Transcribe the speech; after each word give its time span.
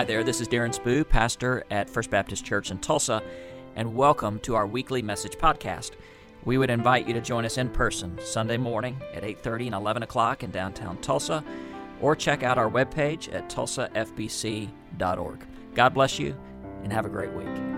Hi 0.00 0.04
there, 0.04 0.24
this 0.24 0.40
is 0.40 0.48
Darren 0.48 0.74
Spoo, 0.74 1.06
pastor 1.06 1.62
at 1.70 1.90
First 1.90 2.08
Baptist 2.08 2.42
Church 2.42 2.70
in 2.70 2.78
Tulsa, 2.78 3.22
and 3.76 3.94
welcome 3.94 4.38
to 4.38 4.54
our 4.54 4.66
weekly 4.66 5.02
message 5.02 5.36
podcast. 5.36 5.90
We 6.46 6.56
would 6.56 6.70
invite 6.70 7.06
you 7.06 7.12
to 7.12 7.20
join 7.20 7.44
us 7.44 7.58
in 7.58 7.68
person 7.68 8.18
Sunday 8.24 8.56
morning 8.56 8.98
at 9.12 9.24
8:30 9.24 9.66
and 9.66 9.74
11 9.74 10.02
o'clock 10.02 10.42
in 10.42 10.50
downtown 10.50 10.96
Tulsa, 11.02 11.44
or 12.00 12.16
check 12.16 12.42
out 12.42 12.56
our 12.56 12.70
webpage 12.70 13.30
at 13.34 13.50
tulsafbc.org. 13.50 15.46
God 15.74 15.92
bless 15.92 16.18
you, 16.18 16.34
and 16.82 16.90
have 16.94 17.04
a 17.04 17.10
great 17.10 17.32
week. 17.34 17.69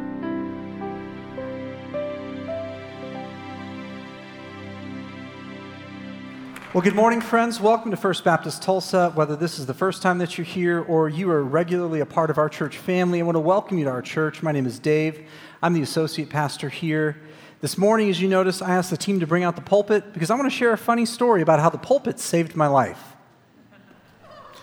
Well, 6.75 6.81
good 6.81 6.95
morning, 6.95 7.21
friends. 7.21 7.61
Welcome 7.61 7.91
to 7.91 7.99
First 7.99 8.25
Baptist 8.25 8.63
Tulsa. 8.63 9.11
Whether 9.11 9.37
this 9.37 9.59
is 9.59 9.67
the 9.67 9.75
first 9.75 10.01
time 10.01 10.17
that 10.17 10.39
you're 10.39 10.47
here 10.47 10.81
or 10.81 11.07
you 11.07 11.31
are 11.31 11.45
regularly 11.45 12.01
a 12.01 12.07
part 12.07 12.31
of 12.31 12.39
our 12.39 12.49
church 12.49 12.79
family, 12.79 13.21
I 13.21 13.25
want 13.25 13.37
to 13.37 13.41
welcome 13.41 13.77
you 13.77 13.85
to 13.85 13.91
our 13.91 14.01
church. 14.01 14.43
My 14.43 14.53
name 14.53 14.65
is 14.65 14.79
Dave. 14.79 15.29
I'm 15.61 15.75
the 15.75 15.83
associate 15.83 16.31
pastor 16.31 16.71
here. 16.71 17.21
This 17.61 17.77
morning, 17.77 18.09
as 18.09 18.23
you 18.23 18.27
notice, 18.27 18.63
I 18.63 18.71
asked 18.71 18.89
the 18.89 18.97
team 18.97 19.21
to 19.21 19.27
bring 19.27 19.45
out 19.45 19.55
the 19.55 19.61
pulpit 19.61 20.15
because 20.15 20.31
I 20.31 20.35
want 20.35 20.51
to 20.51 20.57
share 20.57 20.73
a 20.73 20.79
funny 20.79 21.05
story 21.05 21.43
about 21.43 21.61
how 21.61 21.69
the 21.69 21.77
pulpit 21.77 22.19
saved 22.19 22.57
my 22.57 22.69
life. 22.69 23.17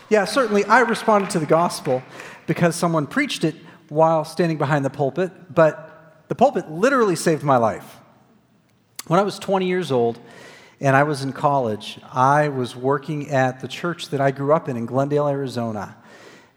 Yeah, 0.10 0.26
certainly 0.26 0.66
I 0.66 0.80
responded 0.80 1.30
to 1.30 1.40
the 1.40 1.46
gospel 1.46 2.02
because 2.48 2.76
someone 2.76 3.06
preached 3.06 3.44
it 3.44 3.54
while 3.90 4.26
standing 4.26 4.58
behind 4.58 4.84
the 4.84 4.90
pulpit, 4.90 5.54
but 5.54 6.24
the 6.28 6.34
pulpit 6.34 6.72
literally 6.72 7.16
saved 7.16 7.44
my 7.44 7.58
life. 7.58 7.98
When 9.06 9.20
I 9.20 9.24
was 9.24 9.38
20 9.38 9.68
years 9.68 9.92
old, 9.92 10.20
and 10.82 10.96
I 10.96 11.04
was 11.04 11.24
in 11.24 11.34
college, 11.34 12.00
I 12.12 12.48
was 12.48 12.76
working 12.76 13.30
at 13.30 13.60
the 13.60 13.68
church 13.68 14.10
that 14.10 14.22
I 14.22 14.32
grew 14.32 14.54
up 14.54 14.70
in 14.70 14.78
in 14.78 14.86
Glendale, 14.86 15.28
Arizona. 15.28 15.98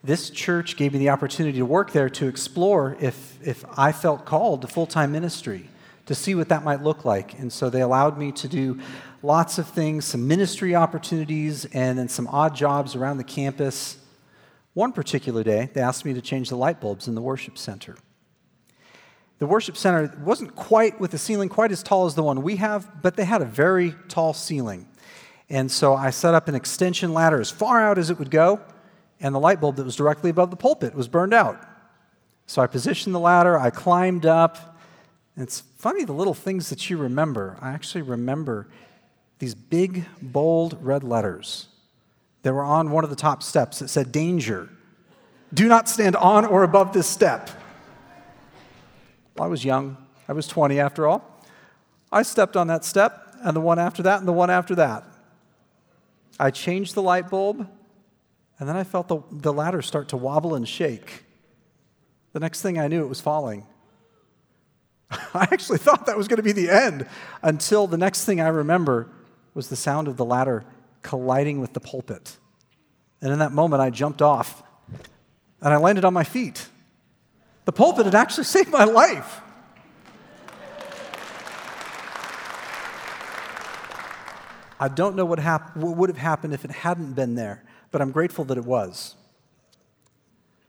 This 0.03 0.29
church 0.29 0.77
gave 0.77 0.93
me 0.93 0.99
the 0.99 1.09
opportunity 1.09 1.57
to 1.57 1.65
work 1.65 1.91
there 1.91 2.09
to 2.09 2.27
explore 2.27 2.97
if, 2.99 3.37
if 3.45 3.65
I 3.77 3.91
felt 3.91 4.25
called 4.25 4.61
to 4.61 4.67
full 4.67 4.85
time 4.85 5.11
ministry, 5.11 5.69
to 6.05 6.15
see 6.15 6.35
what 6.35 6.49
that 6.49 6.63
might 6.63 6.81
look 6.83 7.05
like. 7.05 7.37
And 7.39 7.51
so 7.51 7.69
they 7.69 7.81
allowed 7.81 8.17
me 8.17 8.31
to 8.33 8.47
do 8.47 8.79
lots 9.21 9.57
of 9.57 9.67
things, 9.67 10.05
some 10.05 10.27
ministry 10.27 10.75
opportunities, 10.75 11.65
and 11.65 11.97
then 11.97 12.09
some 12.09 12.27
odd 12.27 12.55
jobs 12.55 12.95
around 12.95 13.17
the 13.17 13.23
campus. 13.23 13.97
One 14.73 14.91
particular 14.91 15.43
day, 15.43 15.69
they 15.73 15.81
asked 15.81 16.03
me 16.03 16.13
to 16.13 16.21
change 16.21 16.49
the 16.49 16.57
light 16.57 16.81
bulbs 16.81 17.07
in 17.07 17.15
the 17.15 17.21
worship 17.21 17.57
center. 17.57 17.95
The 19.43 19.47
worship 19.47 19.75
center 19.75 20.09
wasn't 20.23 20.55
quite 20.55 21.01
with 21.01 21.11
the 21.11 21.17
ceiling 21.17 21.49
quite 21.49 21.73
as 21.73 21.83
tall 21.83 22.05
as 22.05 22.15
the 22.15 22.23
one 22.23 22.43
we 22.43 22.55
have, 22.55 23.01
but 23.01 23.17
they 23.17 23.25
had 23.25 23.41
a 23.41 23.45
very 23.45 23.93
tall 24.07 24.33
ceiling. 24.33 24.87
And 25.49 25.69
so 25.69 25.95
I 25.95 26.11
set 26.11 26.33
up 26.33 26.47
an 26.47 26.55
extension 26.55 27.13
ladder 27.13 27.41
as 27.41 27.51
far 27.51 27.81
out 27.81 27.97
as 27.97 28.09
it 28.09 28.17
would 28.17 28.31
go, 28.31 28.61
and 29.19 29.35
the 29.35 29.41
light 29.41 29.59
bulb 29.59 29.75
that 29.75 29.83
was 29.83 29.97
directly 29.97 30.29
above 30.29 30.49
the 30.49 30.55
pulpit 30.55 30.95
was 30.95 31.09
burned 31.09 31.33
out. 31.33 31.59
So 32.47 32.61
I 32.61 32.67
positioned 32.67 33.13
the 33.13 33.19
ladder, 33.19 33.59
I 33.59 33.69
climbed 33.69 34.25
up. 34.25 34.77
And 35.35 35.43
it's 35.43 35.59
funny 35.77 36.05
the 36.05 36.13
little 36.13 36.33
things 36.33 36.69
that 36.69 36.89
you 36.89 36.95
remember. 36.95 37.57
I 37.59 37.71
actually 37.71 38.03
remember 38.03 38.69
these 39.39 39.55
big, 39.55 40.05
bold 40.21 40.77
red 40.81 41.03
letters 41.03 41.67
that 42.43 42.53
were 42.53 42.63
on 42.63 42.91
one 42.91 43.03
of 43.03 43.09
the 43.09 43.17
top 43.17 43.43
steps 43.43 43.79
that 43.79 43.89
said, 43.89 44.13
Danger. 44.13 44.69
Do 45.53 45.67
not 45.67 45.89
stand 45.89 46.15
on 46.15 46.45
or 46.45 46.63
above 46.63 46.93
this 46.93 47.07
step. 47.07 47.49
I 49.39 49.47
was 49.47 49.65
young. 49.65 49.97
I 50.27 50.33
was 50.33 50.47
20 50.47 50.79
after 50.79 51.07
all. 51.07 51.41
I 52.11 52.21
stepped 52.21 52.55
on 52.55 52.67
that 52.67 52.85
step, 52.85 53.35
and 53.43 53.55
the 53.55 53.61
one 53.61 53.79
after 53.79 54.03
that, 54.03 54.19
and 54.19 54.27
the 54.27 54.33
one 54.33 54.49
after 54.49 54.75
that. 54.75 55.03
I 56.39 56.51
changed 56.51 56.95
the 56.95 57.01
light 57.01 57.29
bulb, 57.29 57.67
and 58.59 58.69
then 58.69 58.75
I 58.75 58.83
felt 58.83 59.07
the, 59.07 59.21
the 59.31 59.51
ladder 59.51 59.81
start 59.81 60.09
to 60.09 60.17
wobble 60.17 60.55
and 60.55 60.67
shake. 60.67 61.23
The 62.33 62.39
next 62.39 62.61
thing 62.61 62.79
I 62.79 62.87
knew, 62.87 63.03
it 63.03 63.09
was 63.09 63.21
falling. 63.21 63.65
I 65.11 65.47
actually 65.51 65.79
thought 65.79 66.05
that 66.05 66.17
was 66.17 66.27
going 66.27 66.37
to 66.37 66.43
be 66.43 66.51
the 66.51 66.69
end 66.69 67.07
until 67.41 67.87
the 67.87 67.97
next 67.97 68.25
thing 68.25 68.41
I 68.41 68.47
remember 68.47 69.09
was 69.53 69.69
the 69.69 69.75
sound 69.75 70.07
of 70.07 70.17
the 70.17 70.25
ladder 70.25 70.63
colliding 71.01 71.61
with 71.61 71.73
the 71.73 71.79
pulpit. 71.79 72.37
And 73.21 73.31
in 73.31 73.39
that 73.39 73.51
moment, 73.51 73.81
I 73.81 73.89
jumped 73.89 74.21
off 74.21 74.63
and 75.61 75.73
I 75.73 75.77
landed 75.77 76.05
on 76.05 76.13
my 76.13 76.23
feet. 76.23 76.67
The 77.65 77.71
pulpit 77.71 78.05
had 78.05 78.15
actually 78.15 78.43
saved 78.43 78.69
my 78.69 78.83
life. 78.83 79.41
I 84.79 84.89
don't 84.89 85.15
know 85.15 85.23
what, 85.23 85.39
hap- 85.39 85.77
what 85.77 85.95
would 85.95 86.09
have 86.09 86.17
happened 86.17 86.53
if 86.53 86.65
it 86.65 86.71
hadn't 86.71 87.13
been 87.13 87.35
there, 87.35 87.63
but 87.91 88.01
I'm 88.01 88.11
grateful 88.11 88.43
that 88.45 88.57
it 88.57 88.65
was. 88.65 89.15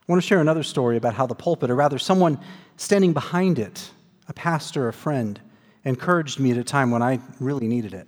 I 0.07 0.13
want 0.13 0.23
to 0.23 0.27
share 0.27 0.41
another 0.41 0.63
story 0.63 0.97
about 0.97 1.15
how 1.15 1.27
the 1.27 1.35
pulpit, 1.35 1.71
or 1.71 1.75
rather 1.75 1.99
someone 1.99 2.39
standing 2.77 3.13
behind 3.13 3.59
it, 3.59 3.91
a 4.29 4.33
pastor, 4.33 4.87
a 4.87 4.93
friend, 4.93 5.41
encouraged 5.85 6.39
me 6.39 6.53
at 6.53 6.59
a 6.59 6.65
time 6.65 6.91
when 6.91 7.03
I 7.03 7.19
really 7.41 7.67
needed 7.67 7.93
it. 7.93 8.07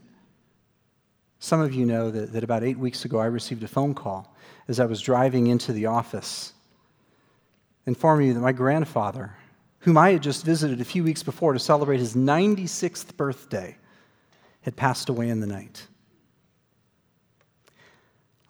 Some 1.41 1.60
of 1.60 1.75
you 1.75 1.86
know 1.86 2.10
that, 2.10 2.32
that 2.32 2.44
about 2.44 2.62
eight 2.62 2.78
weeks 2.78 3.04
ago 3.04 3.19
I 3.19 3.26
received 3.26 3.62
a 3.64 3.69
phone 3.69 3.94
call 3.94 4.34
as 4.69 4.78
I 4.78 4.86
was 4.86 5.00
driving 5.00 5.48
into 5.48 5.72
the 5.72 5.86
office 5.86 6.52
informing 7.86 8.28
me 8.28 8.34
that 8.34 8.41
my 8.41 8.52
grandfather, 8.52 9.34
whom 9.80 9.97
I 9.97 10.10
had 10.10 10.22
just 10.22 10.44
visited 10.44 10.80
a 10.80 10.84
few 10.84 11.04
weeks 11.04 11.22
before 11.22 11.52
to 11.52 11.58
celebrate 11.58 12.00
his 12.00 12.14
96th 12.14 13.16
birthday, 13.16 13.76
had 14.62 14.76
passed 14.76 15.08
away 15.08 15.28
in 15.28 15.41
the 15.41 15.47
night. 15.47 15.86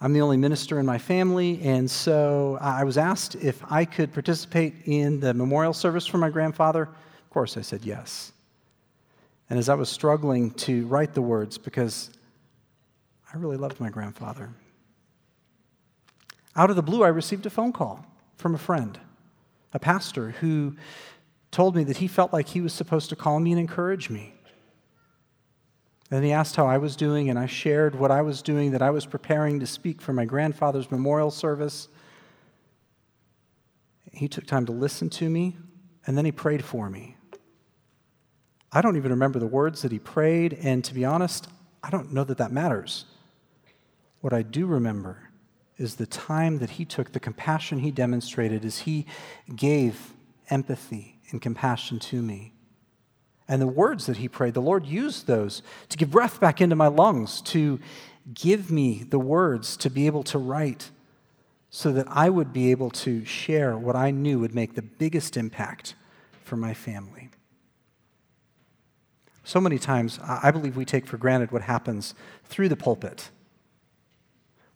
I'm 0.01 0.13
the 0.13 0.21
only 0.21 0.37
minister 0.37 0.79
in 0.79 0.87
my 0.87 0.99
family, 0.99 1.61
and 1.63 1.91
so 1.91 2.59
I 2.61 2.85
was 2.85 2.99
asked 2.99 3.35
if 3.37 3.63
I 3.71 3.85
could 3.85 4.13
participate 4.13 4.75
in 4.85 5.21
the 5.21 5.33
memorial 5.33 5.73
service 5.73 6.07
for 6.07 6.19
my 6.19 6.29
grandfather. 6.29 6.83
Of 6.83 7.31
course, 7.31 7.57
I 7.57 7.63
said 7.63 7.85
yes. 7.85 8.33
And 9.49 9.59
as 9.59 9.69
I 9.69 9.75
was 9.75 9.89
struggling 9.89 10.51
to 10.53 10.87
write 10.87 11.15
the 11.15 11.23
words, 11.23 11.57
because 11.57 12.11
I 13.33 13.39
really 13.39 13.57
loved 13.57 13.81
my 13.81 13.91
grandfather, 13.91 14.51
out 16.55 16.71
of 16.71 16.77
the 16.77 16.83
blue, 16.83 17.03
I 17.03 17.09
received 17.09 17.45
a 17.47 17.51
phone 17.51 17.73
call 17.73 18.05
from 18.37 18.55
a 18.55 18.59
friend 18.59 18.99
a 19.77 19.79
pastor 19.79 20.31
who 20.31 20.75
told 21.51 21.77
me 21.77 21.85
that 21.85 21.99
he 21.99 22.09
felt 22.09 22.33
like 22.33 22.49
he 22.49 22.63
was 22.63 22.73
supposed 22.73 23.11
to 23.11 23.17
call 23.17 23.39
me 23.39 23.53
and 23.53 23.61
encourage 23.61 24.09
me. 24.11 24.35
And 26.11 26.25
he 26.25 26.33
asked 26.33 26.57
how 26.57 26.67
I 26.67 26.79
was 26.79 26.97
doing, 26.97 27.29
and 27.29 27.39
I 27.39 27.47
shared 27.47 27.95
what 27.95 28.11
I 28.11 28.23
was 28.23 28.41
doing, 28.41 28.71
that 28.71 28.81
I 28.81 28.91
was 28.91 29.05
preparing 29.07 29.61
to 29.61 29.67
speak 29.67 30.01
for 30.01 30.13
my 30.13 30.25
grandfather's 30.25 30.91
memorial 30.91 31.31
service. 31.31 31.89
He 34.13 34.29
took 34.29 34.47
time 34.47 34.65
to 34.67 34.73
listen 34.73 35.11
to 35.11 35.29
me, 35.29 35.57
and 36.07 36.17
then 36.17 36.25
he 36.25 36.33
prayed 36.33 36.65
for 36.65 36.89
me. 36.89 37.17
I 38.73 38.81
don't 38.81 38.97
even 38.97 39.11
remember 39.11 39.39
the 39.39 39.47
words 39.47 39.83
that 39.83 39.93
he 39.93 39.99
prayed, 39.99 40.55
and 40.63 40.83
to 40.85 40.95
be 40.95 41.05
honest, 41.05 41.49
I 41.83 41.91
don't 41.91 42.13
know 42.13 42.25
that 42.25 42.39
that 42.39 42.53
matters. 42.53 43.05
What 44.21 44.33
I 44.33 44.43
do 44.43 44.67
remember 44.67 45.26
is 45.79 45.97
the 45.97 46.07
time 46.07 46.59
that 46.59 46.71
he 46.71 46.85
took, 46.85 47.13
the 47.13 47.21
compassion 47.21 47.81
he 47.81 47.91
demonstrated 47.91 48.65
as 48.65 48.81
he 48.81 49.07
gave 49.55 50.13
empathy 50.49 51.19
and 51.31 51.43
compassion 51.43 51.99
to 51.99 52.23
me. 52.23 52.53
And 53.49 53.63
the 53.63 53.67
words 53.67 54.07
that 54.07 54.17
he 54.17 54.29
prayed, 54.29 54.55
the 54.55 54.63
Lord 54.63 54.87
used 54.87 55.27
those 55.27 55.63
to 55.89 55.97
give 55.97 56.11
breath 56.11 56.41
back 56.41 56.61
into 56.61 56.75
my 56.75 56.89
lungs, 56.89 57.41
to 57.43 57.79
give 58.35 58.71
me 58.71 59.05
the 59.05 59.19
words 59.19 59.77
to 59.79 59.91
be 59.91 60.07
able 60.07 60.25
to 60.25 60.39
write 60.39 60.91
so 61.71 61.93
that 61.93 62.07
I 62.09 62.31
would 62.31 62.53
be 62.53 62.71
able 62.71 62.91
to 62.91 63.25
share 63.25 63.77
what 63.77 63.95
I 63.95 64.11
knew 64.11 64.41
would 64.41 64.55
make 64.55 64.75
the 64.75 64.83
biggest 64.83 65.37
impact 65.37 65.95
for 66.43 66.57
my 66.57 66.75
family. 66.75 67.29
So 69.45 69.61
many 69.61 69.79
times, 69.79 70.19
I 70.23 70.51
believe 70.51 70.77
we 70.77 70.85
take 70.85 71.07
for 71.07 71.19
granted 71.19 71.53
what 71.53 71.63
happens 71.63 72.15
through 72.45 72.69
the 72.69 72.77
pulpit 72.77 73.31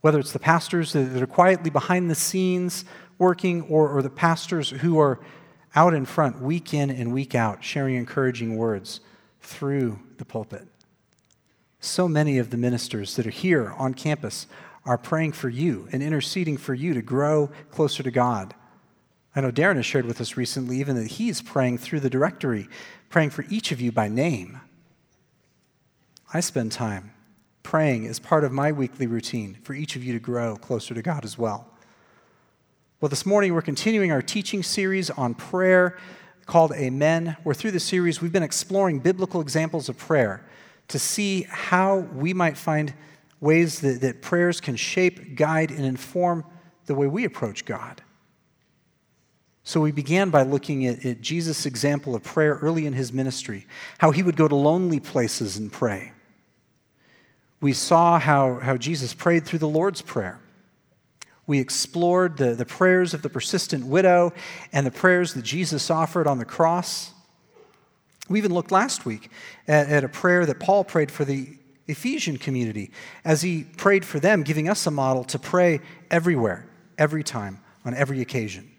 whether 0.01 0.19
it's 0.19 0.33
the 0.33 0.39
pastors 0.39 0.93
that 0.93 1.23
are 1.23 1.27
quietly 1.27 1.71
behind 1.71 2.11
the 2.11 2.15
scenes 2.15 2.85
working 3.19 3.63
or, 3.63 3.89
or 3.89 4.03
the 4.03 4.11
pastors 4.11 4.71
who 4.71 4.99
are 4.99 5.21
out 5.75 5.95
in 5.95 6.05
front 6.05 6.41
week 6.41 6.75
in 6.75 6.91
and 6.91 7.13
week 7.13 7.35
out 7.35 7.63
sharing 7.63 7.95
encouraging 7.95 8.57
words 8.57 9.01
through 9.41 9.99
the 10.17 10.25
pulpit. 10.25 10.67
So 11.81 12.09
many 12.09 12.39
of 12.39 12.51
the 12.51 12.57
ministers 12.57 13.17
that 13.17 13.27
are 13.27 13.31
here 13.31 13.73
on 13.79 13.95
campus 13.95 14.47
are 14.85 14.99
praying 14.99 15.33
for 15.33 15.49
you 15.49 15.89
and 15.93 16.03
interceding 16.03 16.57
for 16.57 16.75
you 16.75 16.95
to 16.95 17.03
grow 17.03 17.51
closer 17.71 18.03
to 18.03 18.11
God. 18.11 18.55
I 19.37 19.41
know 19.41 19.53
Darren 19.53 19.77
has 19.77 19.87
shared 19.87 20.07
with 20.07 20.21
us 20.21 20.37
recently 20.37 20.79
even 20.79 20.97
that 20.97 21.07
he's 21.07 21.41
praying 21.41 21.79
through 21.79 22.01
the 22.01 22.11
directory, 22.11 22.69
praying 23.11 23.31
for 23.31 23.45
each 23.49 23.71
of 23.71 23.81
you 23.81 23.93
by 23.93 24.09
name. 24.09 24.61
I 26.33 26.41
spend 26.41 26.73
time 26.73 27.13
praying 27.63 28.05
is 28.05 28.19
part 28.19 28.45
of 28.45 28.53
my 28.53 28.73
weekly 28.73 29.07
routine 29.07 29.59
for 29.63 29.75
each 29.75 29.97
of 29.97 30.05
you 30.05 30.13
to 30.13 30.19
grow 30.19 30.57
closer 30.57 30.95
to 30.95 31.03
God 31.03 31.25
as 31.25 31.39
well. 31.39 31.67
Well, 33.01 33.09
this 33.09 33.25
morning 33.25 33.55
we're 33.55 33.63
continuing 33.63 34.13
our 34.13 34.23
teaching 34.23 34.63
series 34.63 35.09
on 35.11 35.35
prayer 35.35 35.97
called 36.47 36.73
Amen. 36.73 37.37
Where 37.45 37.55
through 37.55 37.71
the 37.71 37.81
series 37.81 38.21
we've 38.21 38.33
been 38.33 38.43
exploring 38.43 38.99
biblical 38.99 39.41
examples 39.41 39.89
of 39.89 39.97
prayer 39.97 40.45
to 40.89 40.99
see 40.99 41.47
how 41.49 41.99
we 41.99 42.35
might 42.35 42.59
find 42.59 42.93
ways 43.41 43.81
that, 43.81 44.01
that 44.03 44.21
prayers 44.21 44.61
can 44.61 44.77
shape, 44.77 45.35
guide, 45.37 45.71
and 45.71 45.85
inform 45.85 46.45
the 46.87 46.95
way 46.95 47.07
we 47.07 47.25
approach 47.25 47.65
God. 47.65 48.03
So 49.63 49.81
we 49.81 49.93
began 49.93 50.31
by 50.31 50.43
looking 50.43 50.87
at, 50.87 51.05
at 51.05 51.21
Jesus' 51.21 51.65
example 51.65 52.15
of 52.15 52.23
prayer 52.23 52.59
early 52.61 52.87
in 52.87 52.93
his 52.93 53.13
ministry, 53.13 53.67
how 53.99 54.11
he 54.11 54.23
would 54.23 54.37
go 54.37 54.49
to 54.49 54.57
lonely 54.57 55.01
places 55.01 55.57
and 55.57 55.71
pray. 55.71 56.13
We 57.61 57.73
saw 57.73 58.19
how, 58.19 58.59
how 58.61 58.77
Jesus 58.77 59.13
prayed 59.13 59.45
through 59.45 59.59
the 59.59 59.69
Lord's 59.69 60.03
Prayer. 60.03 60.41
We 61.47 61.59
explored 61.59 62.37
the, 62.37 62.55
the 62.55 62.65
prayers 62.65 63.13
of 63.13 63.23
the 63.23 63.29
persistent 63.29 63.85
widow 63.85 64.33
and 64.73 64.87
the 64.87 64.91
prayers 64.91 65.35
that 65.35 65.43
Jesus 65.43 65.91
offered 65.91 66.27
on 66.27 66.39
the 66.39 66.45
cross. 66.45 67.13
We 68.29 68.39
even 68.39 68.55
looked 68.55 68.71
last 68.71 69.05
week 69.05 69.31
at, 69.67 69.89
at 69.89 70.05
a 70.05 70.09
prayer 70.09 70.47
that 70.47 70.61
Paul 70.61 70.85
prayed 70.85 71.11
for 71.11 71.25
the 71.25 71.49
Ephesian 71.89 72.37
community 72.39 72.93
as 73.25 73.43
he 73.43 73.65
prayed 73.65 74.05
for 74.05 74.21
them, 74.21 74.45
giving 74.45 74.69
us 74.69 74.87
a 74.87 74.91
model 74.91 75.25
to 75.25 75.39
pray 75.39 75.81
everywhere, 76.11 76.67
every 76.97 77.25
time, 77.25 77.61
on 77.85 77.95
every 77.95 78.21
occasion. 78.21 78.71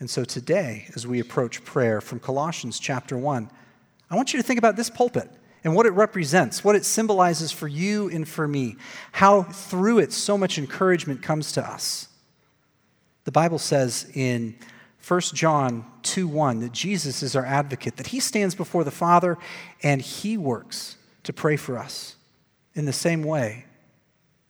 And 0.00 0.10
so 0.10 0.24
today, 0.24 0.88
as 0.96 1.06
we 1.06 1.20
approach 1.20 1.64
prayer 1.64 2.00
from 2.00 2.18
Colossians 2.18 2.80
chapter 2.80 3.16
1, 3.16 3.48
I 4.10 4.16
want 4.16 4.32
you 4.32 4.40
to 4.40 4.42
think 4.42 4.58
about 4.58 4.74
this 4.74 4.90
pulpit 4.90 5.30
and 5.64 5.74
what 5.74 5.86
it 5.86 5.92
represents, 5.92 6.64
what 6.64 6.76
it 6.76 6.84
symbolizes 6.84 7.52
for 7.52 7.68
you 7.68 8.08
and 8.08 8.28
for 8.28 8.48
me, 8.48 8.76
how 9.12 9.42
through 9.42 9.98
it 9.98 10.12
so 10.12 10.36
much 10.36 10.58
encouragement 10.58 11.22
comes 11.22 11.52
to 11.52 11.64
us. 11.64 12.08
The 13.24 13.32
Bible 13.32 13.58
says 13.58 14.10
in 14.14 14.56
1 15.06 15.20
John 15.34 15.84
2 16.02 16.26
1 16.28 16.60
that 16.60 16.72
Jesus 16.72 17.22
is 17.22 17.36
our 17.36 17.46
advocate, 17.46 17.96
that 17.96 18.08
he 18.08 18.20
stands 18.20 18.54
before 18.54 18.84
the 18.84 18.90
Father 18.90 19.38
and 19.82 20.00
he 20.00 20.36
works 20.36 20.96
to 21.24 21.32
pray 21.32 21.56
for 21.56 21.78
us. 21.78 22.16
In 22.74 22.84
the 22.84 22.92
same 22.92 23.22
way, 23.22 23.66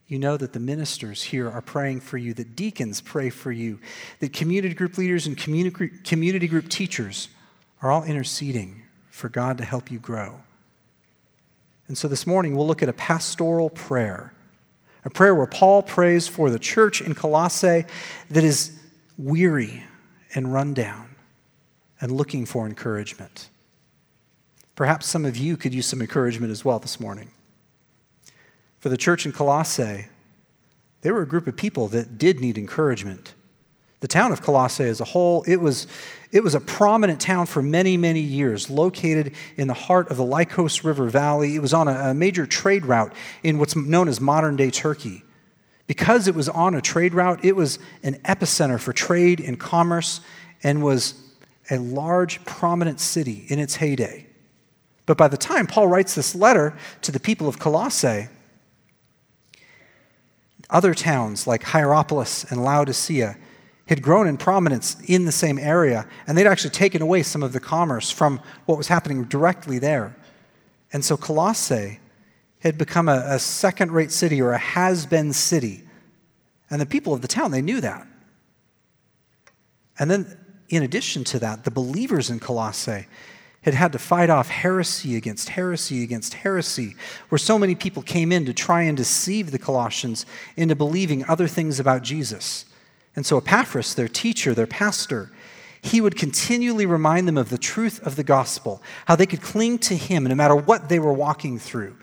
you 0.07 0.19
know 0.19 0.37
that 0.37 0.53
the 0.53 0.59
ministers 0.59 1.23
here 1.23 1.49
are 1.49 1.61
praying 1.61 2.01
for 2.01 2.17
you, 2.17 2.33
that 2.35 2.55
deacons 2.55 3.01
pray 3.01 3.29
for 3.29 3.51
you, 3.51 3.79
that 4.19 4.33
community 4.33 4.73
group 4.75 4.97
leaders 4.97 5.25
and 5.27 5.37
community 5.37 6.47
group 6.47 6.69
teachers 6.69 7.29
are 7.81 7.91
all 7.91 8.03
interceding 8.03 8.83
for 9.09 9.29
God 9.29 9.57
to 9.57 9.65
help 9.65 9.91
you 9.91 9.99
grow. 9.99 10.39
And 11.93 11.97
so 11.99 12.07
this 12.07 12.25
morning 12.25 12.55
we'll 12.55 12.65
look 12.65 12.81
at 12.81 12.89
a 12.89 12.93
pastoral 12.93 13.69
prayer, 13.69 14.33
a 15.05 15.11
prayer 15.11 15.35
where 15.35 15.45
Paul 15.45 15.83
prays 15.83 16.27
for 16.27 16.49
the 16.49 16.57
church 16.57 17.01
in 17.01 17.13
Colossae 17.13 17.85
that 18.31 18.43
is 18.43 18.75
weary 19.15 19.83
and 20.33 20.51
run 20.51 20.73
down 20.73 21.13
and 22.01 22.11
looking 22.11 22.47
for 22.47 22.65
encouragement. 22.65 23.47
Perhaps 24.73 25.05
some 25.05 25.23
of 25.23 25.37
you 25.37 25.55
could 25.55 25.71
use 25.71 25.85
some 25.85 26.01
encouragement 26.01 26.51
as 26.51 26.65
well 26.65 26.79
this 26.79 26.99
morning 26.99 27.29
for 28.79 28.89
the 28.89 28.97
church 28.97 29.27
in 29.27 29.31
Colossae, 29.31 30.07
they 31.01 31.11
were 31.11 31.21
a 31.21 31.27
group 31.27 31.45
of 31.45 31.55
people 31.55 31.87
that 31.89 32.17
did 32.17 32.39
need 32.39 32.57
encouragement. 32.57 33.35
The 34.03 34.09
town 34.09 34.33
of 34.33 34.41
Colossae 34.41 34.83
as 34.83 34.99
a 34.99 35.05
whole, 35.05 35.43
it 35.47 35.61
was, 35.61 35.87
it 36.33 36.43
was 36.43 36.55
a 36.55 36.59
prominent 36.59 37.21
town 37.21 37.45
for 37.45 37.61
many, 37.61 37.95
many 37.95 38.19
years, 38.19 38.69
located 38.69 39.33
in 39.55 39.69
the 39.69 39.73
heart 39.73 40.09
of 40.09 40.17
the 40.17 40.25
Lycus 40.25 40.83
River 40.83 41.07
Valley. 41.07 41.55
It 41.55 41.61
was 41.61 41.73
on 41.73 41.87
a, 41.87 42.09
a 42.09 42.13
major 42.13 42.45
trade 42.45 42.85
route 42.85 43.13
in 43.43 43.59
what's 43.59 43.77
known 43.77 44.09
as 44.09 44.19
modern 44.19 44.57
day 44.57 44.71
Turkey. 44.71 45.23
Because 45.87 46.27
it 46.27 46.35
was 46.35 46.49
on 46.49 46.75
a 46.75 46.81
trade 46.81 47.13
route, 47.13 47.45
it 47.45 47.55
was 47.55 47.79
an 48.03 48.15
epicenter 48.25 48.77
for 48.77 48.91
trade 48.91 49.39
and 49.39 49.57
commerce 49.57 50.19
and 50.63 50.83
was 50.83 51.13
a 51.71 51.77
large, 51.77 52.43
prominent 52.43 52.99
city 52.99 53.45
in 53.47 53.57
its 53.57 53.77
heyday. 53.77 54.27
But 55.05 55.17
by 55.17 55.29
the 55.29 55.37
time 55.37 55.65
Paul 55.65 55.87
writes 55.87 56.13
this 56.13 56.35
letter 56.35 56.75
to 57.03 57.13
the 57.13 57.21
people 57.21 57.47
of 57.47 57.57
Colossae, 57.57 58.27
other 60.69 60.93
towns 60.93 61.47
like 61.47 61.63
Hierapolis 61.63 62.43
and 62.51 62.61
Laodicea 62.65 63.37
had 63.93 64.01
grown 64.01 64.27
in 64.27 64.37
prominence 64.37 64.97
in 65.05 65.25
the 65.25 65.31
same 65.31 65.59
area, 65.59 66.07
and 66.25 66.35
they'd 66.35 66.47
actually 66.47 66.71
taken 66.71 67.03
away 67.03 67.21
some 67.21 67.43
of 67.43 67.53
the 67.53 67.59
commerce 67.59 68.09
from 68.09 68.41
what 68.65 68.75
was 68.75 68.87
happening 68.87 69.23
directly 69.25 69.77
there. 69.77 70.15
And 70.91 71.05
so 71.05 71.15
Colossae 71.15 71.99
had 72.61 72.75
become 72.75 73.07
a, 73.07 73.23
a 73.27 73.37
second 73.37 73.91
rate 73.91 74.11
city 74.11 74.41
or 74.41 74.51
a 74.51 74.57
has 74.57 75.05
been 75.05 75.31
city. 75.31 75.83
And 76.71 76.81
the 76.81 76.87
people 76.87 77.13
of 77.13 77.21
the 77.21 77.27
town, 77.27 77.51
they 77.51 77.61
knew 77.61 77.81
that. 77.81 78.07
And 79.99 80.09
then, 80.09 80.39
in 80.69 80.81
addition 80.81 81.23
to 81.25 81.39
that, 81.39 81.63
the 81.63 81.69
believers 81.69 82.31
in 82.31 82.39
Colossae 82.39 83.05
had 83.61 83.75
had 83.75 83.91
to 83.91 83.99
fight 83.99 84.31
off 84.31 84.49
heresy 84.49 85.15
against 85.15 85.49
heresy 85.49 86.03
against 86.03 86.33
heresy, 86.33 86.95
where 87.29 87.37
so 87.37 87.59
many 87.59 87.75
people 87.75 88.01
came 88.01 88.31
in 88.31 88.43
to 88.45 88.53
try 88.53 88.81
and 88.81 88.97
deceive 88.97 89.51
the 89.51 89.59
Colossians 89.59 90.25
into 90.57 90.75
believing 90.75 91.23
other 91.27 91.47
things 91.47 91.79
about 91.79 92.01
Jesus. 92.01 92.65
And 93.15 93.25
so 93.25 93.37
Epaphras, 93.37 93.93
their 93.93 94.07
teacher, 94.07 94.53
their 94.53 94.67
pastor, 94.67 95.31
he 95.81 96.01
would 96.01 96.15
continually 96.15 96.85
remind 96.85 97.27
them 97.27 97.37
of 97.37 97.49
the 97.49 97.57
truth 97.57 98.01
of 98.05 98.15
the 98.15 98.23
gospel, 98.23 98.81
how 99.05 99.15
they 99.15 99.25
could 99.25 99.41
cling 99.41 99.79
to 99.79 99.95
him 99.95 100.23
no 100.23 100.35
matter 100.35 100.55
what 100.55 100.89
they 100.89 100.99
were 100.99 101.13
walking 101.13 101.59
through. 101.59 101.95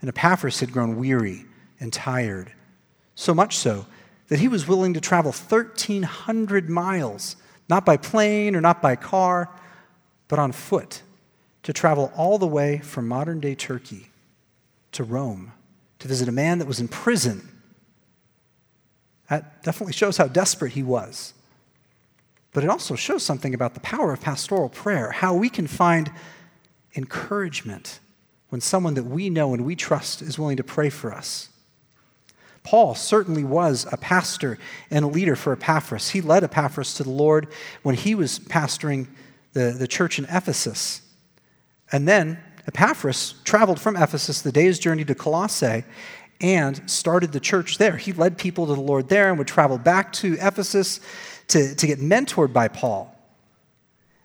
And 0.00 0.08
Epaphras 0.08 0.60
had 0.60 0.72
grown 0.72 0.96
weary 0.96 1.44
and 1.80 1.92
tired, 1.92 2.52
so 3.14 3.34
much 3.34 3.56
so 3.56 3.86
that 4.28 4.38
he 4.38 4.48
was 4.48 4.68
willing 4.68 4.94
to 4.94 5.00
travel 5.00 5.32
1,300 5.32 6.70
miles, 6.70 7.36
not 7.68 7.84
by 7.84 7.96
plane 7.96 8.54
or 8.54 8.60
not 8.60 8.80
by 8.80 8.96
car 8.96 9.50
but 10.28 10.38
on 10.38 10.52
foot 10.52 11.02
to 11.62 11.72
travel 11.72 12.12
all 12.16 12.38
the 12.38 12.46
way 12.46 12.78
from 12.78 13.08
modern 13.08 13.40
day 13.40 13.54
Turkey 13.54 14.10
to 14.92 15.04
Rome 15.04 15.52
to 15.98 16.08
visit 16.08 16.28
a 16.28 16.32
man 16.32 16.58
that 16.58 16.68
was 16.68 16.80
in 16.80 16.88
prison. 16.88 17.48
That 19.28 19.62
definitely 19.62 19.92
shows 19.92 20.16
how 20.16 20.28
desperate 20.28 20.72
he 20.72 20.82
was. 20.82 21.34
But 22.52 22.64
it 22.64 22.70
also 22.70 22.94
shows 22.94 23.22
something 23.22 23.54
about 23.54 23.74
the 23.74 23.80
power 23.80 24.12
of 24.12 24.20
pastoral 24.20 24.68
prayer, 24.68 25.10
how 25.10 25.34
we 25.34 25.50
can 25.50 25.66
find 25.66 26.10
encouragement 26.94 28.00
when 28.48 28.60
someone 28.60 28.94
that 28.94 29.04
we 29.04 29.28
know 29.28 29.52
and 29.52 29.64
we 29.64 29.76
trust 29.76 30.22
is 30.22 30.38
willing 30.38 30.56
to 30.56 30.64
pray 30.64 30.88
for 30.88 31.12
us. 31.12 31.50
Paul 32.62 32.94
certainly 32.94 33.44
was 33.44 33.86
a 33.92 33.96
pastor 33.96 34.58
and 34.90 35.04
a 35.04 35.08
leader 35.08 35.36
for 35.36 35.52
Epaphras. 35.52 36.10
He 36.10 36.20
led 36.20 36.42
Epaphras 36.42 36.94
to 36.94 37.04
the 37.04 37.10
Lord 37.10 37.48
when 37.82 37.94
he 37.94 38.14
was 38.14 38.38
pastoring 38.38 39.06
the, 39.52 39.76
the 39.78 39.86
church 39.86 40.18
in 40.18 40.24
Ephesus. 40.24 41.02
And 41.92 42.08
then 42.08 42.38
Epaphras 42.66 43.34
traveled 43.44 43.80
from 43.80 43.96
Ephesus 43.96 44.42
the 44.42 44.50
day's 44.50 44.78
journey 44.78 45.04
to 45.04 45.14
Colossae 45.14 45.84
and 46.40 46.88
started 46.88 47.32
the 47.32 47.40
church 47.40 47.78
there. 47.78 47.96
He 47.96 48.12
led 48.12 48.38
people 48.38 48.66
to 48.66 48.74
the 48.74 48.80
Lord 48.80 49.08
there 49.08 49.28
and 49.28 49.38
would 49.38 49.46
travel 49.46 49.78
back 49.78 50.12
to 50.14 50.34
Ephesus 50.34 51.00
to, 51.48 51.74
to 51.74 51.86
get 51.86 51.98
mentored 51.98 52.52
by 52.52 52.68
Paul. 52.68 53.12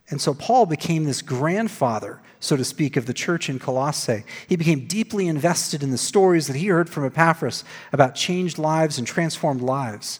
And 0.09 0.19
so 0.19 0.33
Paul 0.33 0.65
became 0.65 1.05
this 1.05 1.21
grandfather, 1.21 2.21
so 2.41 2.57
to 2.57 2.65
speak, 2.65 2.97
of 2.97 3.05
the 3.05 3.13
church 3.13 3.49
in 3.49 3.59
Colossae. 3.59 4.25
He 4.47 4.57
became 4.57 4.87
deeply 4.87 5.27
invested 5.27 5.81
in 5.83 5.91
the 5.91 5.97
stories 5.97 6.47
that 6.47 6.57
he 6.57 6.67
heard 6.67 6.89
from 6.89 7.05
Epaphras 7.05 7.63
about 7.93 8.15
changed 8.15 8.57
lives 8.57 8.97
and 8.97 9.07
transformed 9.07 9.61
lives. 9.61 10.19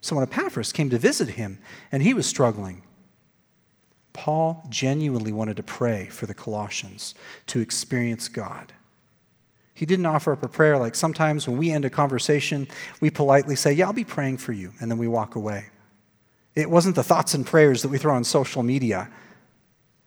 So 0.00 0.14
when 0.14 0.22
Epaphras 0.22 0.72
came 0.72 0.90
to 0.90 0.98
visit 0.98 1.30
him 1.30 1.58
and 1.90 2.04
he 2.04 2.14
was 2.14 2.26
struggling, 2.26 2.82
Paul 4.12 4.64
genuinely 4.68 5.32
wanted 5.32 5.56
to 5.56 5.62
pray 5.62 6.06
for 6.06 6.26
the 6.26 6.34
Colossians 6.34 7.14
to 7.48 7.60
experience 7.60 8.28
God. 8.28 8.72
He 9.74 9.86
didn't 9.86 10.06
offer 10.06 10.32
up 10.32 10.42
a 10.42 10.48
prayer 10.48 10.76
like 10.76 10.94
sometimes 10.94 11.48
when 11.48 11.56
we 11.56 11.70
end 11.70 11.84
a 11.84 11.90
conversation, 11.90 12.68
we 13.00 13.10
politely 13.10 13.56
say, 13.56 13.72
Yeah, 13.72 13.86
I'll 13.86 13.92
be 13.92 14.04
praying 14.04 14.38
for 14.38 14.52
you, 14.52 14.72
and 14.80 14.90
then 14.90 14.98
we 14.98 15.08
walk 15.08 15.36
away. 15.36 15.66
It 16.54 16.68
wasn't 16.68 16.96
the 16.96 17.02
thoughts 17.02 17.34
and 17.34 17.46
prayers 17.46 17.82
that 17.82 17.88
we 17.88 17.98
throw 17.98 18.14
on 18.14 18.24
social 18.24 18.62
media. 18.62 19.08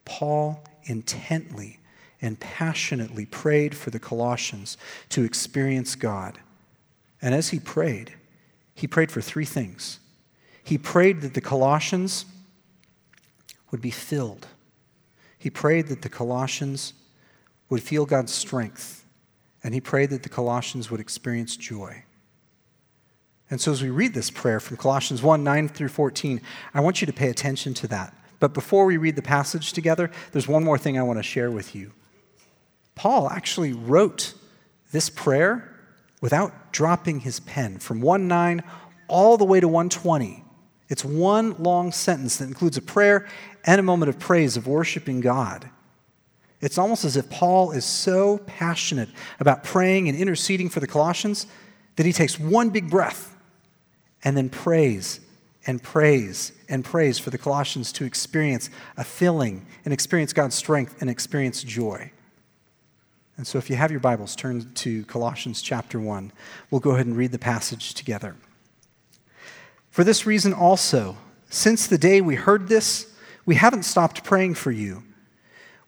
Paul 0.05 0.63
intently 0.83 1.79
and 2.21 2.39
passionately 2.39 3.25
prayed 3.25 3.75
for 3.75 3.89
the 3.89 3.99
Colossians 3.99 4.77
to 5.09 5.23
experience 5.23 5.95
God. 5.95 6.39
And 7.21 7.33
as 7.33 7.49
he 7.49 7.59
prayed, 7.59 8.13
he 8.75 8.87
prayed 8.87 9.11
for 9.11 9.21
three 9.21 9.45
things. 9.45 9.99
He 10.63 10.77
prayed 10.77 11.21
that 11.21 11.33
the 11.33 11.41
Colossians 11.41 12.25
would 13.71 13.81
be 13.81 13.91
filled. 13.91 14.47
He 15.37 15.49
prayed 15.49 15.87
that 15.87 16.01
the 16.01 16.09
Colossians 16.09 16.93
would 17.69 17.83
feel 17.83 18.05
God's 18.05 18.33
strength, 18.33 19.02
and 19.63 19.73
he 19.73 19.81
prayed 19.81 20.09
that 20.09 20.23
the 20.23 20.29
Colossians 20.29 20.91
would 20.91 20.99
experience 20.99 21.55
joy. 21.55 22.03
And 23.49 23.61
so, 23.61 23.71
as 23.71 23.81
we 23.83 23.89
read 23.89 24.13
this 24.13 24.31
prayer 24.31 24.59
from 24.59 24.77
Colossians 24.77 25.21
1 25.21 25.43
9 25.43 25.69
through 25.69 25.89
14, 25.89 26.41
I 26.73 26.81
want 26.81 27.01
you 27.01 27.07
to 27.07 27.13
pay 27.13 27.29
attention 27.29 27.73
to 27.75 27.87
that. 27.87 28.13
But 28.39 28.53
before 28.53 28.85
we 28.85 28.97
read 28.97 29.15
the 29.15 29.21
passage 29.21 29.73
together, 29.73 30.11
there's 30.31 30.47
one 30.47 30.63
more 30.63 30.77
thing 30.77 30.97
I 30.97 31.03
want 31.03 31.19
to 31.19 31.23
share 31.23 31.51
with 31.51 31.75
you. 31.75 31.91
Paul 32.95 33.29
actually 33.29 33.73
wrote 33.73 34.33
this 34.91 35.09
prayer 35.09 35.69
without 36.21 36.71
dropping 36.71 37.21
his 37.21 37.39
pen 37.41 37.79
from 37.79 38.01
1 38.01 38.27
9 38.27 38.63
all 39.07 39.37
the 39.37 39.45
way 39.45 39.59
to 39.59 39.67
120. 39.67 40.43
It's 40.89 41.05
one 41.05 41.55
long 41.61 41.91
sentence 41.91 42.37
that 42.37 42.47
includes 42.47 42.77
a 42.77 42.81
prayer 42.81 43.27
and 43.65 43.79
a 43.79 43.83
moment 43.83 44.09
of 44.09 44.19
praise, 44.19 44.57
of 44.57 44.67
worshiping 44.67 45.21
God. 45.21 45.69
It's 46.63 46.77
almost 46.77 47.03
as 47.03 47.17
if 47.17 47.29
Paul 47.29 47.71
is 47.71 47.83
so 47.83 48.37
passionate 48.47 49.09
about 49.41 49.65
praying 49.65 50.07
and 50.07 50.17
interceding 50.17 50.69
for 50.69 50.79
the 50.79 50.87
Colossians 50.87 51.45
that 51.97 52.05
he 52.05 52.13
takes 52.13 52.39
one 52.39 52.69
big 52.69 52.89
breath 52.89 53.35
and 54.23 54.37
then 54.37 54.47
prays 54.47 55.19
and 55.67 55.83
praise 55.83 56.53
and 56.69 56.85
praise 56.85 57.19
for 57.19 57.31
the 57.31 57.37
Colossians 57.37 57.91
to 57.91 58.05
experience 58.05 58.69
a 58.95 59.03
filling 59.03 59.65
and 59.83 59.93
experience 59.93 60.31
God's 60.31 60.55
strength 60.55 61.01
and 61.01 61.09
experience 61.09 61.63
joy. 61.63 62.13
And 63.35 63.45
so, 63.45 63.57
if 63.57 63.69
you 63.69 63.75
have 63.75 63.91
your 63.91 63.99
Bibles, 63.99 64.33
turn 64.33 64.73
to 64.75 65.03
Colossians 65.03 65.61
chapter 65.61 65.99
1. 65.99 66.31
We'll 66.71 66.79
go 66.79 66.91
ahead 66.91 67.07
and 67.07 67.17
read 67.17 67.33
the 67.33 67.39
passage 67.39 67.93
together. 67.93 68.37
For 69.89 70.05
this 70.05 70.25
reason 70.25 70.53
also, 70.53 71.17
since 71.49 71.87
the 71.87 71.97
day 71.97 72.21
we 72.21 72.35
heard 72.35 72.69
this, 72.69 73.13
we 73.45 73.55
haven't 73.55 73.83
stopped 73.83 74.23
praying 74.23 74.55
for 74.55 74.71
you. 74.71 75.03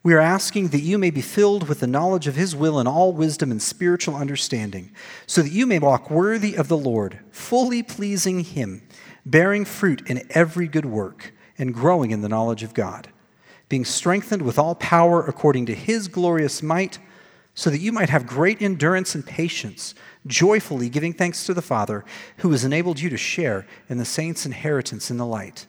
We 0.05 0.13
are 0.13 0.19
asking 0.19 0.67
that 0.67 0.81
you 0.81 1.00
may 1.00 1.09
be 1.09 1.24
filled 1.24 1.67
with 1.67 1.79
the 1.79 1.88
knowledge 1.88 2.27
of 2.27 2.35
His 2.35 2.55
will 2.55 2.77
and 2.77 2.88
all 2.88 3.12
wisdom 3.12 3.50
and 3.50 3.59
spiritual 3.59 4.15
understanding, 4.15 4.91
so 5.25 5.41
that 5.41 5.51
you 5.51 5.65
may 5.65 5.79
walk 5.79 6.12
worthy 6.12 6.53
of 6.53 6.67
the 6.67 6.77
Lord, 6.77 7.21
fully 7.31 7.81
pleasing 7.81 8.41
Him, 8.41 8.88
bearing 9.25 9.65
fruit 9.65 10.07
in 10.07 10.27
every 10.29 10.67
good 10.67 10.85
work, 10.85 11.33
and 11.57 11.74
growing 11.74 12.12
in 12.12 12.21
the 12.21 12.29
knowledge 12.29 12.62
of 12.62 12.75
God, 12.75 13.07
being 13.67 13.83
strengthened 13.83 14.43
with 14.43 14.59
all 14.59 14.75
power 14.75 15.25
according 15.25 15.65
to 15.65 15.74
His 15.74 16.07
glorious 16.07 16.62
might 16.62 17.00
so 17.55 17.71
that 17.71 17.79
you 17.79 17.91
might 17.91 18.09
have 18.09 18.27
great 18.27 18.62
endurance 18.62 19.15
and 19.15 19.25
patience, 19.25 19.95
joyfully 20.27 20.88
giving 20.88 21.13
thanks 21.13 21.47
to 21.47 21.53
the 21.55 21.63
Father 21.63 22.05
who 22.38 22.51
has 22.51 22.63
enabled 22.63 23.00
you 23.00 23.09
to 23.09 23.17
share 23.17 23.65
in 23.89 23.97
the 23.97 24.05
saints' 24.05 24.45
inheritance 24.45 25.09
in 25.09 25.17
the 25.17 25.25
light. 25.25 25.65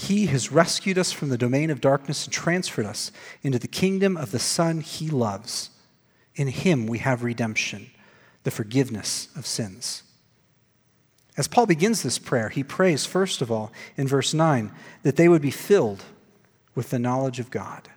He 0.00 0.26
has 0.26 0.50
rescued 0.50 0.96
us 0.96 1.12
from 1.12 1.28
the 1.28 1.36
domain 1.36 1.68
of 1.68 1.82
darkness 1.82 2.24
and 2.24 2.32
transferred 2.32 2.86
us 2.86 3.12
into 3.42 3.58
the 3.58 3.68
kingdom 3.68 4.16
of 4.16 4.30
the 4.30 4.38
Son 4.38 4.80
he 4.80 5.10
loves. 5.10 5.68
In 6.34 6.48
him 6.48 6.86
we 6.86 6.98
have 7.00 7.22
redemption, 7.22 7.90
the 8.44 8.50
forgiveness 8.50 9.28
of 9.36 9.46
sins. 9.46 10.02
As 11.36 11.48
Paul 11.48 11.66
begins 11.66 12.02
this 12.02 12.18
prayer, 12.18 12.48
he 12.48 12.64
prays, 12.64 13.04
first 13.04 13.42
of 13.42 13.52
all, 13.52 13.72
in 13.98 14.08
verse 14.08 14.32
9, 14.32 14.72
that 15.02 15.16
they 15.16 15.28
would 15.28 15.42
be 15.42 15.50
filled 15.50 16.02
with 16.74 16.88
the 16.88 16.98
knowledge 16.98 17.38
of 17.38 17.50
God. 17.50 17.90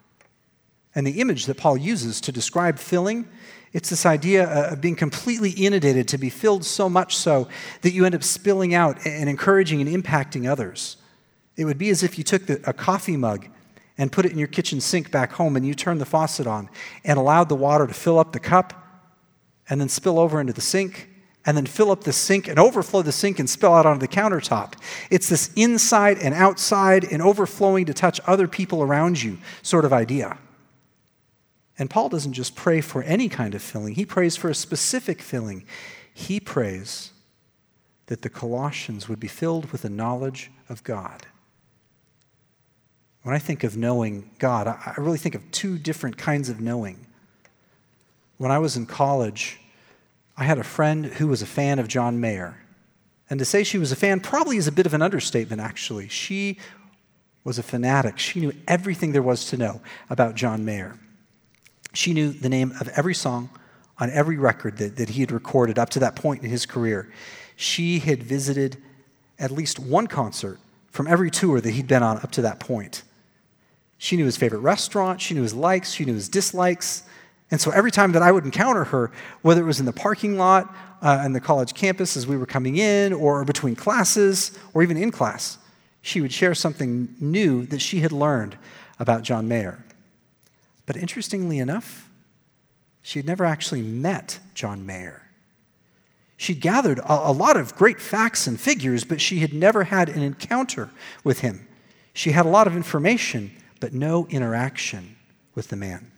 And 0.94 1.08
the 1.08 1.22
image 1.22 1.46
that 1.46 1.56
Paul 1.56 1.78
uses 1.78 2.20
to 2.20 2.34
describe 2.34 2.80
filling, 2.80 3.30
it's 3.72 3.90
this 3.90 4.06
idea 4.06 4.44
uh, 4.44 4.74
of 4.74 4.82
being 4.82 4.98
completely 4.98 5.52
inundated, 5.52 6.10
to 6.10 6.18
be 6.18 6.30
filled 6.30 6.66
so 6.66 6.90
much 6.90 7.16
so 7.16 7.48
that 7.82 7.94
you 7.94 8.06
end 8.06 8.14
up 8.14 8.24
spilling 8.24 8.74
out 8.74 8.98
and 9.06 9.30
encouraging 9.30 9.80
and 9.80 10.04
impacting 10.04 10.52
others. 10.52 10.98
It 11.56 11.66
would 11.66 11.78
be 11.78 11.90
as 11.90 12.04
if 12.04 12.18
you 12.18 12.24
took 12.24 12.46
the, 12.46 12.62
a 12.68 12.74
coffee 12.74 13.18
mug 13.18 13.48
and 13.98 14.12
put 14.12 14.26
it 14.26 14.32
in 14.32 14.38
your 14.38 14.48
kitchen 14.48 14.82
sink 14.82 15.12
back 15.12 15.34
home 15.34 15.56
and 15.56 15.66
you 15.66 15.74
turned 15.74 16.02
the 16.02 16.06
faucet 16.06 16.48
on 16.48 16.70
and 17.04 17.20
allowed 17.20 17.50
the 17.50 17.56
water 17.56 17.86
to 17.86 17.94
fill 17.94 18.18
up 18.18 18.34
the 18.34 18.40
cup 18.40 18.74
and 19.70 19.80
then 19.80 19.90
spill 19.90 20.20
over 20.20 20.42
into 20.42 20.54
the 20.54 20.62
sink 20.62 21.10
and 21.46 21.58
then 21.58 21.66
fill 21.66 21.92
up 21.92 22.04
the 22.04 22.14
sink 22.14 22.48
and 22.48 22.58
overflow 22.58 23.02
the 23.02 23.12
sink 23.12 23.38
and 23.38 23.50
spill 23.50 23.74
out 23.74 23.86
onto 23.86 24.00
the 24.00 24.08
countertop. 24.08 24.74
It's 25.10 25.30
this 25.30 25.52
inside 25.56 26.18
and 26.20 26.34
outside 26.34 27.04
and 27.04 27.22
overflowing 27.22 27.86
to 27.86 27.94
touch 27.94 28.20
other 28.26 28.48
people 28.48 28.82
around 28.82 29.22
you 29.22 29.38
sort 29.62 29.86
of 29.86 29.94
idea. 29.94 30.38
And 31.78 31.90
Paul 31.90 32.10
doesn't 32.10 32.34
just 32.34 32.56
pray 32.56 32.82
for 32.82 33.04
any 33.04 33.30
kind 33.30 33.56
of 33.56 33.62
filling, 33.62 33.96
he 33.96 34.06
prays 34.06 34.36
for 34.36 34.50
a 34.50 34.56
specific 34.56 35.22
filling. 35.22 35.66
He 36.16 36.40
prays 36.40 37.12
that 38.06 38.22
the 38.22 38.30
Colossians 38.30 39.10
would 39.10 39.20
be 39.20 39.28
filled 39.28 39.72
with 39.72 39.82
the 39.82 39.90
knowledge 39.90 40.52
of 40.70 40.84
God. 40.84 41.26
When 43.24 43.34
I 43.34 43.40
think 43.40 43.64
of 43.64 43.78
knowing 43.78 44.30
God, 44.38 44.68
I 44.68 44.94
really 44.98 45.18
think 45.18 45.34
of 45.34 45.50
two 45.52 45.78
different 45.78 46.18
kinds 46.18 46.50
of 46.50 46.60
knowing. 46.60 47.08
When 48.38 48.52
I 48.52 48.60
was 48.60 48.76
in 48.76 48.86
college, 48.86 49.60
I 50.36 50.44
had 50.44 50.58
a 50.58 50.64
friend 50.64 51.06
who 51.06 51.28
was 51.28 51.42
a 51.42 51.46
fan 51.46 51.80
of 51.80 51.88
John 51.88 52.20
Mayer. 52.20 52.58
And 53.30 53.40
to 53.40 53.46
say 53.46 53.64
she 53.64 53.78
was 53.78 53.92
a 53.92 53.96
fan 53.96 54.20
probably 54.20 54.58
is 54.58 54.68
a 54.68 54.72
bit 54.72 54.86
of 54.86 54.94
an 54.94 55.02
understatement, 55.02 55.62
actually. 55.62 56.10
She 56.10 56.58
was 57.46 57.58
a 57.58 57.64
fanatic. 57.64 58.20
She 58.20 58.42
knew 58.42 58.54
everything 58.68 59.14
there 59.14 59.22
was 59.22 59.46
to 59.46 59.58
know 59.58 59.82
about 60.10 60.36
John 60.36 60.66
Mayer. 60.66 61.00
She 61.94 62.14
knew 62.14 62.32
the 62.32 62.50
name 62.50 62.74
of 62.82 62.90
every 62.90 63.14
song 63.14 63.50
on 64.00 64.10
every 64.10 64.38
record 64.38 64.78
that, 64.78 64.98
that 64.98 65.10
he 65.10 65.22
had 65.22 65.32
recorded 65.32 65.80
up 65.80 65.90
to 65.92 66.00
that 66.00 66.16
point 66.16 66.44
in 66.44 66.50
his 66.50 66.66
career. 66.66 67.12
She 67.56 68.00
had 68.00 68.22
visited 68.24 68.82
at 69.40 69.52
least 69.52 69.80
one 69.80 70.08
concert 70.08 70.60
from 70.90 71.08
every 71.08 71.32
tour 71.32 71.62
that 71.62 71.72
he'd 71.72 71.88
been 71.88 72.04
on 72.04 72.18
up 72.18 72.32
to 72.32 72.42
that 72.42 72.60
point. 72.60 73.04
She 74.04 74.18
knew 74.18 74.26
his 74.26 74.36
favorite 74.36 74.60
restaurant, 74.60 75.22
she 75.22 75.34
knew 75.34 75.44
his 75.44 75.54
likes, 75.54 75.94
she 75.94 76.04
knew 76.04 76.14
his 76.14 76.28
dislikes. 76.28 77.04
And 77.52 77.62
so 77.62 77.72
every 77.72 77.90
time 77.90 78.12
that 78.12 78.22
I 78.22 78.34
would 78.34 78.44
encounter 78.44 78.84
her, 78.84 79.14
whether 79.44 79.62
it 79.62 79.66
was 79.66 79.80
in 79.80 79.86
the 79.86 79.94
parking 79.94 80.38
lot 80.38 80.76
uh, 81.02 81.22
on 81.24 81.32
the 81.32 81.40
college 81.40 81.74
campus 81.74 82.18
as 82.18 82.28
we 82.28 82.36
were 82.36 82.46
coming 82.46 82.76
in, 82.76 83.14
or 83.14 83.46
between 83.46 83.78
classes, 83.78 84.60
or 84.74 84.84
even 84.84 84.98
in 84.98 85.10
class, 85.10 85.58
she 86.02 86.20
would 86.20 86.34
share 86.34 86.54
something 86.54 87.16
new 87.22 87.66
that 87.68 87.80
she 87.80 88.02
had 88.02 88.12
learned 88.12 88.58
about 89.00 89.22
John 89.22 89.48
Mayer. 89.48 89.86
But 90.86 90.98
interestingly 90.98 91.60
enough, 91.60 92.10
she 93.04 93.20
had 93.20 93.26
never 93.26 93.46
actually 93.46 93.84
met 93.84 94.38
John 94.54 94.86
Mayer. 94.86 95.22
She'd 96.36 96.60
gathered 96.60 97.00
a, 97.00 97.30
a, 97.30 97.32
lot 97.32 97.56
of 97.56 97.74
great 97.78 98.02
facts 98.02 98.48
and 98.48 98.60
figures, 98.60 99.06
but 99.06 99.22
she 99.22 99.40
had 99.40 99.54
never 99.54 99.86
had 99.86 100.10
an 100.10 100.22
encounter 100.22 100.90
with 101.24 101.40
him. 101.40 101.70
She 102.14 102.32
had 102.32 102.46
a 102.46 102.50
lot 102.50 102.68
of 102.68 102.76
information, 102.76 103.52
but 103.84 103.92
no 103.92 104.26
interaction 104.30 105.18
with 105.56 105.68
the 105.68 105.76
man. 105.76 106.10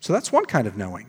So 0.00 0.12
that's 0.12 0.32
one 0.32 0.44
kind 0.44 0.66
of 0.66 0.76
knowing. 0.76 1.06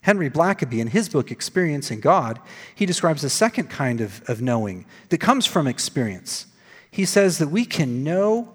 Henry 0.00 0.30
Blackaby, 0.30 0.78
in 0.78 0.86
his 0.86 1.10
book 1.10 1.30
Experiencing 1.30 2.00
God, 2.00 2.40
he 2.74 2.86
describes 2.86 3.22
a 3.22 3.28
second 3.28 3.68
kind 3.68 4.00
of, 4.00 4.22
of 4.30 4.40
knowing 4.40 4.86
that 5.10 5.18
comes 5.18 5.44
from 5.44 5.66
experience. 5.66 6.46
He 6.90 7.04
says 7.04 7.36
that 7.36 7.48
we 7.48 7.66
can 7.66 8.02
know 8.02 8.50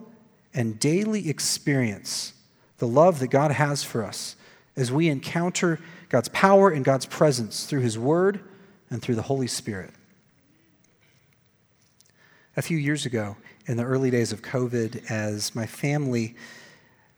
and 0.55 0.79
daily 0.79 1.29
experience 1.29 2.33
the 2.79 2.87
love 2.87 3.19
that 3.19 3.27
God 3.27 3.51
has 3.51 3.83
for 3.83 4.03
us 4.03 4.35
as 4.75 4.91
we 4.91 5.07
encounter 5.07 5.79
God's 6.09 6.29
power 6.29 6.71
and 6.71 6.83
God's 6.83 7.05
presence 7.05 7.67
through 7.67 7.81
His 7.81 7.99
Word 7.99 8.39
and 8.89 9.03
through 9.03 9.17
the 9.17 9.21
Holy 9.21 9.45
Spirit. 9.45 9.91
A 12.57 12.61
few 12.61 12.77
years 12.77 13.05
ago, 13.05 13.35
in 13.65 13.75
the 13.75 13.83
early 13.83 14.09
days 14.09 14.31
of 14.31 14.41
COVID, 14.41 15.11
as 15.11 15.53
my 15.53 15.65
family, 15.65 16.35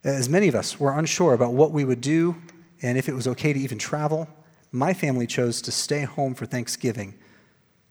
as 0.04 0.28
many 0.28 0.48
of 0.48 0.56
us 0.56 0.80
were 0.80 0.98
unsure 0.98 1.36
about 1.36 1.54
what 1.54 1.72
we 1.72 1.86
would 1.86 2.02
do 2.02 2.36
and 2.82 2.98
if 2.98 3.08
it 3.08 3.14
was 3.14 3.28
okay 3.28 3.54
to 3.54 3.60
even 3.60 3.78
travel, 3.78 4.28
my 4.72 4.96
family 4.96 5.28
chose 5.28 5.62
to 5.62 5.72
stay 5.72 6.02
home 6.02 6.34
for 6.34 6.48
Thanksgiving 6.48 7.14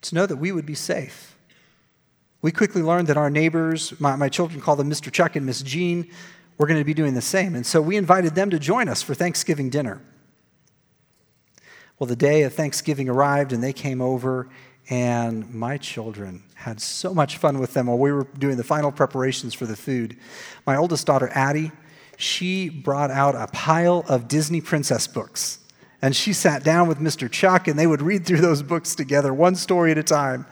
to 0.03 0.15
know 0.17 0.27
that 0.27 0.37
we 0.37 0.51
would 0.51 0.67
be 0.67 0.75
safe. 0.75 1.37
We 2.43 2.51
quickly 2.51 2.83
learned 2.83 3.07
that 3.09 3.17
our 3.17 3.31
neighbors, 3.31 3.99
my, 4.01 4.17
my 4.17 4.29
children 4.29 4.61
call 4.61 4.75
them 4.75 4.91
Mr. 4.91 5.13
Chuck 5.13 5.37
and 5.37 5.47
Miss 5.47 5.63
Jean, 5.63 6.11
we're 6.59 6.67
going 6.67 6.81
to 6.81 6.85
be 6.85 6.95
doing 6.95 7.15
the 7.15 7.21
same. 7.23 7.55
And 7.55 7.65
so 7.65 7.81
we 7.81 7.97
invited 7.97 8.35
them 8.35 8.51
to 8.51 8.59
join 8.59 8.89
us 8.89 9.03
for 9.03 9.15
Thanksgiving 9.15 9.71
dinner. 9.71 10.03
Well, 11.99 12.09
the 12.09 12.17
day 12.17 12.43
of 12.43 12.55
Thanksgiving 12.55 13.09
arrived 13.09 13.53
and 13.53 13.63
they 13.63 13.73
came 13.73 14.01
over, 14.01 14.49
and 14.89 15.53
my 15.53 15.79
children 15.79 16.43
had 16.55 16.81
so 16.81 17.13
much 17.13 17.39
fun 17.39 17.59
with 17.59 17.75
them 17.75 17.87
while 17.87 17.99
we 17.99 18.13
were 18.13 18.27
doing 18.39 18.57
the 18.57 18.65
final 18.65 18.93
preparations 18.93 19.53
for 19.53 19.67
the 19.67 19.77
food. 19.77 20.17
My 20.67 20.77
oldest 20.77 21.07
daughter, 21.07 21.29
Addie, 21.33 21.73
she 22.17 22.69
brought 22.69 23.11
out 23.11 23.35
a 23.35 23.49
pile 23.53 24.05
of 24.09 24.29
Disney 24.29 24.61
princess 24.61 25.07
books. 25.07 25.59
And 26.03 26.15
she 26.15 26.33
sat 26.33 26.63
down 26.63 26.89
with 26.89 26.99
Mr. 26.99 27.31
Chuck, 27.31 27.69
and 27.69 27.79
they 27.79 27.87
would 27.87 28.03
read 28.03 28.27
through 28.27 28.41
those 28.41 28.63
books 28.63 28.95
together, 28.95 29.33
one 29.35 29.57
story 29.57 29.91
at 29.91 29.99
a 29.99 30.03
time. 30.03 30.47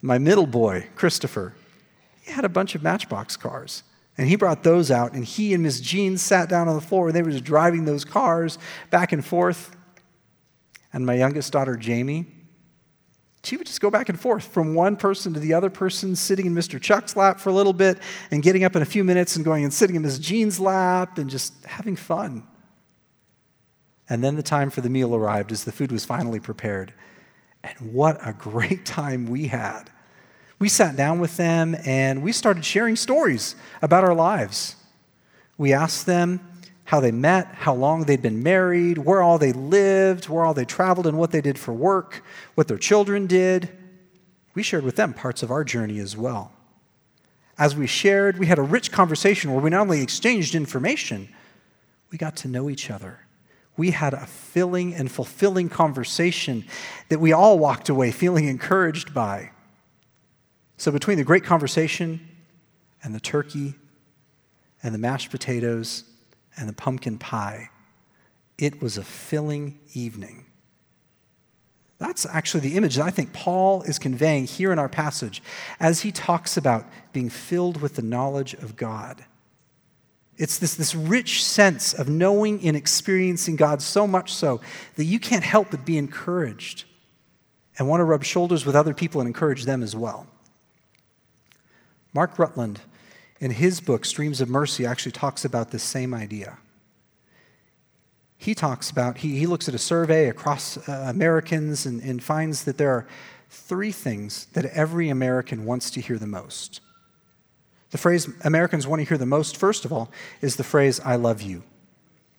My 0.00 0.18
middle 0.18 0.46
boy, 0.46 0.88
Christopher, 0.94 1.54
he 2.22 2.32
had 2.32 2.44
a 2.44 2.48
bunch 2.48 2.74
of 2.74 2.82
Matchbox 2.82 3.36
cars. 3.36 3.82
And 4.16 4.28
he 4.28 4.36
brought 4.36 4.62
those 4.62 4.90
out, 4.90 5.12
and 5.12 5.24
he 5.24 5.54
and 5.54 5.62
Miss 5.62 5.80
Jean 5.80 6.16
sat 6.16 6.48
down 6.48 6.68
on 6.68 6.74
the 6.74 6.80
floor, 6.80 7.08
and 7.08 7.16
they 7.16 7.22
were 7.22 7.30
just 7.30 7.44
driving 7.44 7.84
those 7.84 8.04
cars 8.04 8.58
back 8.90 9.12
and 9.12 9.24
forth. 9.24 9.76
And 10.92 11.04
my 11.04 11.14
youngest 11.14 11.52
daughter, 11.52 11.76
Jamie, 11.76 12.26
she 13.42 13.56
would 13.56 13.66
just 13.66 13.80
go 13.80 13.90
back 13.90 14.08
and 14.08 14.20
forth 14.20 14.44
from 14.44 14.74
one 14.74 14.96
person 14.96 15.32
to 15.34 15.40
the 15.40 15.54
other 15.54 15.70
person, 15.70 16.14
sitting 16.14 16.46
in 16.46 16.54
Mr. 16.54 16.80
Chuck's 16.80 17.16
lap 17.16 17.40
for 17.40 17.48
a 17.48 17.52
little 17.52 17.72
bit, 17.72 17.98
and 18.30 18.42
getting 18.42 18.64
up 18.64 18.76
in 18.76 18.82
a 18.82 18.86
few 18.86 19.02
minutes 19.02 19.36
and 19.36 19.44
going 19.44 19.64
and 19.64 19.72
sitting 19.72 19.96
in 19.96 20.02
Miss 20.02 20.18
Jean's 20.18 20.60
lap 20.60 21.18
and 21.18 21.30
just 21.30 21.64
having 21.64 21.96
fun. 21.96 22.46
And 24.08 24.22
then 24.22 24.36
the 24.36 24.42
time 24.42 24.70
for 24.70 24.80
the 24.80 24.90
meal 24.90 25.14
arrived 25.14 25.52
as 25.52 25.64
the 25.64 25.72
food 25.72 25.92
was 25.92 26.04
finally 26.04 26.40
prepared. 26.40 26.92
And 27.62 27.92
what 27.92 28.18
a 28.26 28.32
great 28.32 28.84
time 28.84 29.26
we 29.26 29.46
had 29.46 29.90
we 30.60 30.68
sat 30.68 30.94
down 30.94 31.18
with 31.18 31.36
them 31.38 31.74
and 31.84 32.22
we 32.22 32.32
started 32.32 32.64
sharing 32.64 32.94
stories 32.94 33.56
about 33.82 34.04
our 34.04 34.14
lives. 34.14 34.76
We 35.56 35.72
asked 35.72 36.06
them 36.06 36.46
how 36.90 36.98
they 36.98 37.12
met, 37.12 37.46
how 37.54 37.72
long 37.72 38.02
they'd 38.02 38.20
been 38.20 38.42
married, 38.42 38.98
where 38.98 39.22
all 39.22 39.38
they 39.38 39.52
lived, 39.52 40.28
where 40.28 40.44
all 40.44 40.52
they 40.52 40.64
traveled, 40.64 41.06
and 41.06 41.16
what 41.16 41.30
they 41.30 41.40
did 41.40 41.56
for 41.56 41.72
work, 41.72 42.24
what 42.56 42.66
their 42.66 42.76
children 42.76 43.28
did. 43.28 43.68
We 44.54 44.64
shared 44.64 44.82
with 44.82 44.96
them 44.96 45.14
parts 45.14 45.44
of 45.44 45.52
our 45.52 45.62
journey 45.62 46.00
as 46.00 46.16
well. 46.16 46.50
As 47.56 47.76
we 47.76 47.86
shared, 47.86 48.40
we 48.40 48.46
had 48.46 48.58
a 48.58 48.62
rich 48.62 48.90
conversation 48.90 49.52
where 49.52 49.60
we 49.60 49.70
not 49.70 49.82
only 49.82 50.02
exchanged 50.02 50.56
information, 50.56 51.28
we 52.10 52.18
got 52.18 52.34
to 52.38 52.48
know 52.48 52.68
each 52.68 52.90
other. 52.90 53.20
We 53.76 53.92
had 53.92 54.12
a 54.12 54.26
filling 54.26 54.92
and 54.92 55.08
fulfilling 55.08 55.68
conversation 55.68 56.64
that 57.08 57.20
we 57.20 57.32
all 57.32 57.56
walked 57.60 57.88
away 57.88 58.10
feeling 58.10 58.48
encouraged 58.48 59.14
by 59.14 59.52
So, 60.76 60.90
between 60.90 61.18
the 61.18 61.24
great 61.24 61.44
conversation 61.44 62.18
and 63.04 63.14
the 63.14 63.20
turkey 63.20 63.76
and 64.82 64.92
the 64.92 64.98
mashed 64.98 65.30
potatoes 65.30 66.09
and 66.56 66.68
the 66.68 66.72
pumpkin 66.72 67.18
pie, 67.18 67.70
it 68.58 68.82
was 68.82 68.98
a 68.98 69.04
filling 69.04 69.78
evening. 69.94 70.46
That's 71.98 72.24
actually 72.24 72.60
the 72.60 72.76
image 72.76 72.96
that 72.96 73.04
I 73.04 73.10
think 73.10 73.32
Paul 73.32 73.82
is 73.82 73.98
conveying 73.98 74.46
here 74.46 74.72
in 74.72 74.78
our 74.78 74.88
passage 74.88 75.42
as 75.78 76.00
he 76.00 76.10
talks 76.10 76.56
about 76.56 76.86
being 77.12 77.28
filled 77.28 77.80
with 77.82 77.96
the 77.96 78.02
knowledge 78.02 78.54
of 78.54 78.74
God. 78.74 79.24
It's 80.38 80.56
this, 80.58 80.74
this 80.74 80.94
rich 80.94 81.44
sense 81.44 81.92
of 81.92 82.08
knowing 82.08 82.66
and 82.66 82.74
experiencing 82.74 83.56
God 83.56 83.82
so 83.82 84.06
much 84.06 84.32
so 84.32 84.62
that 84.96 85.04
you 85.04 85.20
can't 85.20 85.44
help 85.44 85.70
but 85.70 85.84
be 85.84 85.98
encouraged 85.98 86.84
and 87.78 87.86
want 87.86 88.00
to 88.00 88.04
rub 88.04 88.24
shoulders 88.24 88.64
with 88.64 88.74
other 88.74 88.94
people 88.94 89.20
and 89.20 89.28
encourage 89.28 89.64
them 89.64 89.82
as 89.82 89.94
well. 89.94 90.26
Mark 92.14 92.38
Rutland, 92.38 92.80
in 93.40 93.50
his 93.50 93.80
book, 93.80 94.04
Streams 94.04 94.40
of 94.40 94.48
Mercy, 94.48 94.86
actually 94.86 95.12
talks 95.12 95.44
about 95.44 95.70
this 95.70 95.82
same 95.82 96.14
idea 96.14 96.58
he 98.40 98.54
talks 98.54 98.88
about, 98.90 99.18
he, 99.18 99.38
he 99.38 99.46
looks 99.46 99.68
at 99.68 99.74
a 99.74 99.78
survey 99.78 100.26
across 100.26 100.78
uh, 100.88 101.04
Americans 101.10 101.84
and, 101.84 102.00
and 102.00 102.22
finds 102.22 102.64
that 102.64 102.78
there 102.78 102.90
are 102.90 103.06
three 103.50 103.92
things 103.92 104.46
that 104.54 104.64
every 104.64 105.10
American 105.10 105.66
wants 105.66 105.90
to 105.90 106.00
hear 106.00 106.16
the 106.16 106.26
most. 106.26 106.80
The 107.90 107.98
phrase 107.98 108.30
Americans 108.42 108.86
want 108.86 109.00
to 109.00 109.04
hear 109.06 109.18
the 109.18 109.26
most, 109.26 109.58
first 109.58 109.84
of 109.84 109.92
all, 109.92 110.10
is 110.40 110.56
the 110.56 110.64
phrase, 110.64 111.00
I 111.00 111.16
love 111.16 111.42
you, 111.42 111.64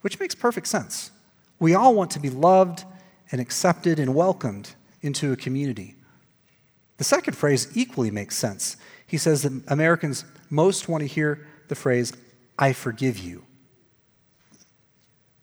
which 0.00 0.18
makes 0.18 0.34
perfect 0.34 0.66
sense. 0.66 1.12
We 1.60 1.72
all 1.72 1.94
want 1.94 2.10
to 2.12 2.20
be 2.20 2.30
loved 2.30 2.84
and 3.30 3.40
accepted 3.40 4.00
and 4.00 4.12
welcomed 4.12 4.74
into 5.02 5.30
a 5.30 5.36
community. 5.36 5.94
The 6.96 7.04
second 7.04 7.36
phrase 7.36 7.68
equally 7.76 8.10
makes 8.10 8.36
sense. 8.36 8.76
He 9.12 9.18
says 9.18 9.42
that 9.42 9.52
Americans 9.68 10.24
most 10.48 10.88
want 10.88 11.02
to 11.02 11.06
hear 11.06 11.46
the 11.68 11.74
phrase, 11.74 12.14
I 12.58 12.72
forgive 12.72 13.18
you. 13.18 13.44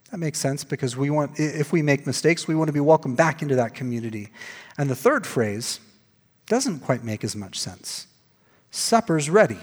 That 0.10 0.18
makes 0.18 0.40
sense 0.40 0.64
because 0.64 0.98
we 0.98 1.12
want, 1.12 1.40
if 1.40 1.72
we 1.72 1.84
make 1.84 2.08
mistakes, 2.08 2.48
we 2.48 2.56
want 2.56 2.70
to 2.70 2.74
be 2.74 2.80
welcomed 2.80 3.16
back 3.16 3.44
into 3.44 3.56
that 3.58 3.76
community. 3.76 4.30
And 4.80 4.90
the 4.90 4.96
third 4.96 5.28
phrase 5.28 5.80
doesn't 6.48 6.80
quite 6.80 7.04
make 7.04 7.24
as 7.24 7.36
much 7.36 7.60
sense. 7.60 8.08
Supper's 8.72 9.30
ready. 9.30 9.60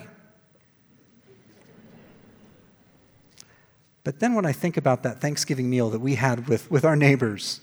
But 4.05 4.21
then 4.21 4.35
when 4.35 4.47
I 4.47 4.53
think 4.53 4.77
about 4.77 5.03
that 5.03 5.21
Thanksgiving 5.21 5.69
meal 5.69 5.91
that 5.91 5.99
we 5.99 6.15
had 6.15 6.47
with, 6.47 6.71
with 6.71 6.85
our 6.85 6.95
neighbors, 6.95 7.61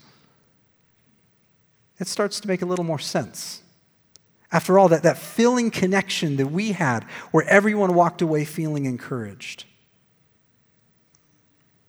it 2.01 2.09
starts 2.09 2.41
to 2.41 2.49
make 2.49 2.61
a 2.61 2.65
little 2.65 2.83
more 2.83 2.99
sense. 2.99 3.61
After 4.53 4.77
all, 4.77 4.87
that, 4.89 5.03
that 5.03 5.17
filling 5.17 5.71
connection 5.71 6.37
that 6.37 6.47
we 6.47 6.71
had 6.73 7.03
where 7.31 7.43
everyone 7.49 7.95
walked 7.95 8.21
away 8.21 8.45
feeling 8.45 8.85
encouraged. 8.85 9.65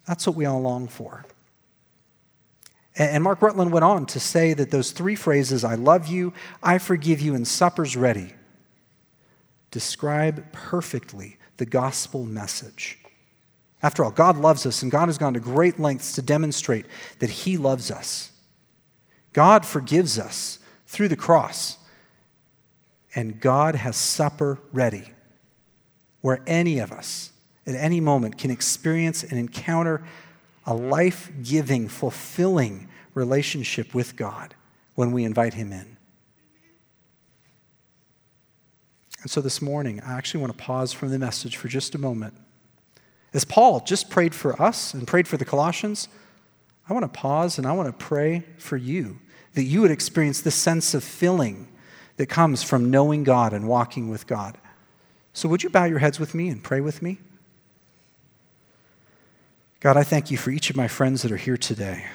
That's 0.07 0.27
what 0.27 0.35
we 0.35 0.47
all 0.47 0.63
long 0.63 0.89
for. 0.89 1.27
And 2.97 3.23
Mark 3.23 3.43
Rutland 3.43 3.71
went 3.71 3.85
on 3.85 4.07
to 4.07 4.21
say 4.21 4.55
that 4.55 4.71
those 4.71 4.93
three 4.93 5.15
phrases, 5.15 5.63
I 5.63 5.75
love 5.75 6.07
you, 6.07 6.33
I 6.63 6.79
forgive 6.79 7.21
you, 7.21 7.35
and 7.35 7.47
supper's 7.47 7.97
ready, 7.97 8.33
describe 9.71 10.51
perfectly 10.53 11.37
the 11.59 11.67
gospel 11.67 12.25
message. 12.25 12.99
After 13.83 14.05
all, 14.05 14.11
God 14.11 14.39
loves 14.39 14.65
us, 14.65 14.83
and 14.83 14.91
God 14.91 15.09
has 15.09 15.19
gone 15.19 15.35
to 15.35 15.41
great 15.41 15.79
lengths 15.79 16.13
to 16.13 16.23
demonstrate 16.23 16.87
that 17.19 17.31
He 17.31 17.59
loves 17.59 17.91
us. 17.91 18.33
God 19.33 19.67
forgives 19.67 20.19
us 20.19 20.61
through 20.87 21.09
the 21.09 21.17
cross, 21.17 21.79
and 23.15 23.41
God 23.41 23.75
has 23.75 23.97
supper 23.97 24.59
ready 24.73 25.11
where 26.21 26.41
any 26.47 26.79
of 26.79 26.91
us 26.91 27.33
at 27.67 27.75
any 27.75 28.01
moment 28.01 28.39
can 28.39 28.51
experience 28.51 29.23
and 29.23 29.39
encounter 29.39 30.03
a 30.67 30.75
life 30.75 31.31
giving, 31.43 31.89
fulfilling 31.89 32.89
relationship 33.15 33.95
with 33.95 34.17
God 34.17 34.55
when 34.95 35.13
we 35.13 35.25
invite 35.25 35.55
Him 35.55 35.73
in. 35.73 35.97
And 39.23 39.31
so 39.31 39.41
this 39.41 39.63
morning, 39.63 40.01
I 40.01 40.15
actually 40.15 40.41
want 40.41 40.57
to 40.57 40.63
pause 40.63 40.93
from 40.93 41.11
the 41.11 41.19
message 41.19 41.57
for 41.57 41.69
just 41.69 41.95
a 41.95 41.99
moment. 41.99 42.35
As 43.33 43.45
Paul 43.45 43.81
just 43.81 44.11
prayed 44.11 44.35
for 44.35 44.61
us 44.61 44.95
and 44.95 45.07
prayed 45.07 45.27
for 45.27 45.37
the 45.37 45.45
Colossians, 45.45 46.09
I 46.89 46.93
want 46.93 47.05
to 47.05 47.21
pause 47.21 47.57
and 47.59 47.67
I 47.67 47.73
want 47.73 47.89
to 47.89 48.05
pray 48.05 48.45
for 48.59 48.77
you 48.77 49.19
that 49.55 49.65
you 49.65 49.81
would 49.81 49.91
experience 49.91 50.41
this 50.41 50.55
sense 50.55 50.95
of 50.95 51.03
filling 51.03 51.69
that 52.17 52.27
comes 52.27 52.63
from 52.63 52.91
knowing 52.91 53.25
God 53.25 53.53
and 53.53 53.67
walking 53.67 54.09
with 54.09 54.27
God. 54.27 54.57
So, 55.33 55.49
would 55.49 55.63
you 55.63 55.71
bow 55.71 55.85
your 55.85 55.99
heads 55.99 56.21
with 56.21 56.35
me 56.35 56.49
and 56.49 56.63
pray 56.63 56.81
with 56.81 57.03
me? 57.03 57.19
God, 59.81 59.97
I 59.97 60.05
thank 60.05 60.31
you 60.31 60.37
for 60.37 60.51
each 60.51 60.71
of 60.71 60.77
my 60.77 60.89
friends 60.89 61.23
that 61.23 61.33
are 61.33 61.37
here 61.37 61.57
today. 61.57 62.07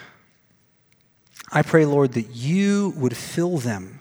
I 1.52 1.62
pray, 1.62 1.86
Lord, 1.86 2.14
that 2.14 2.36
you 2.36 2.94
would 2.96 3.16
fill 3.16 3.58
them 3.58 4.00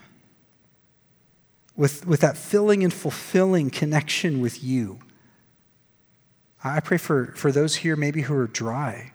with, 1.76 2.06
with 2.06 2.20
that 2.20 2.36
filling 2.36 2.82
and 2.82 2.92
fulfilling 2.92 3.70
connection 3.70 4.40
with 4.40 4.62
you. 4.62 4.98
I 6.62 6.80
pray 6.80 6.98
for, 6.98 7.32
for 7.36 7.52
those 7.52 7.76
here 7.76 7.96
maybe 7.96 8.22
who 8.22 8.34
are 8.34 8.46
dry 8.46 9.12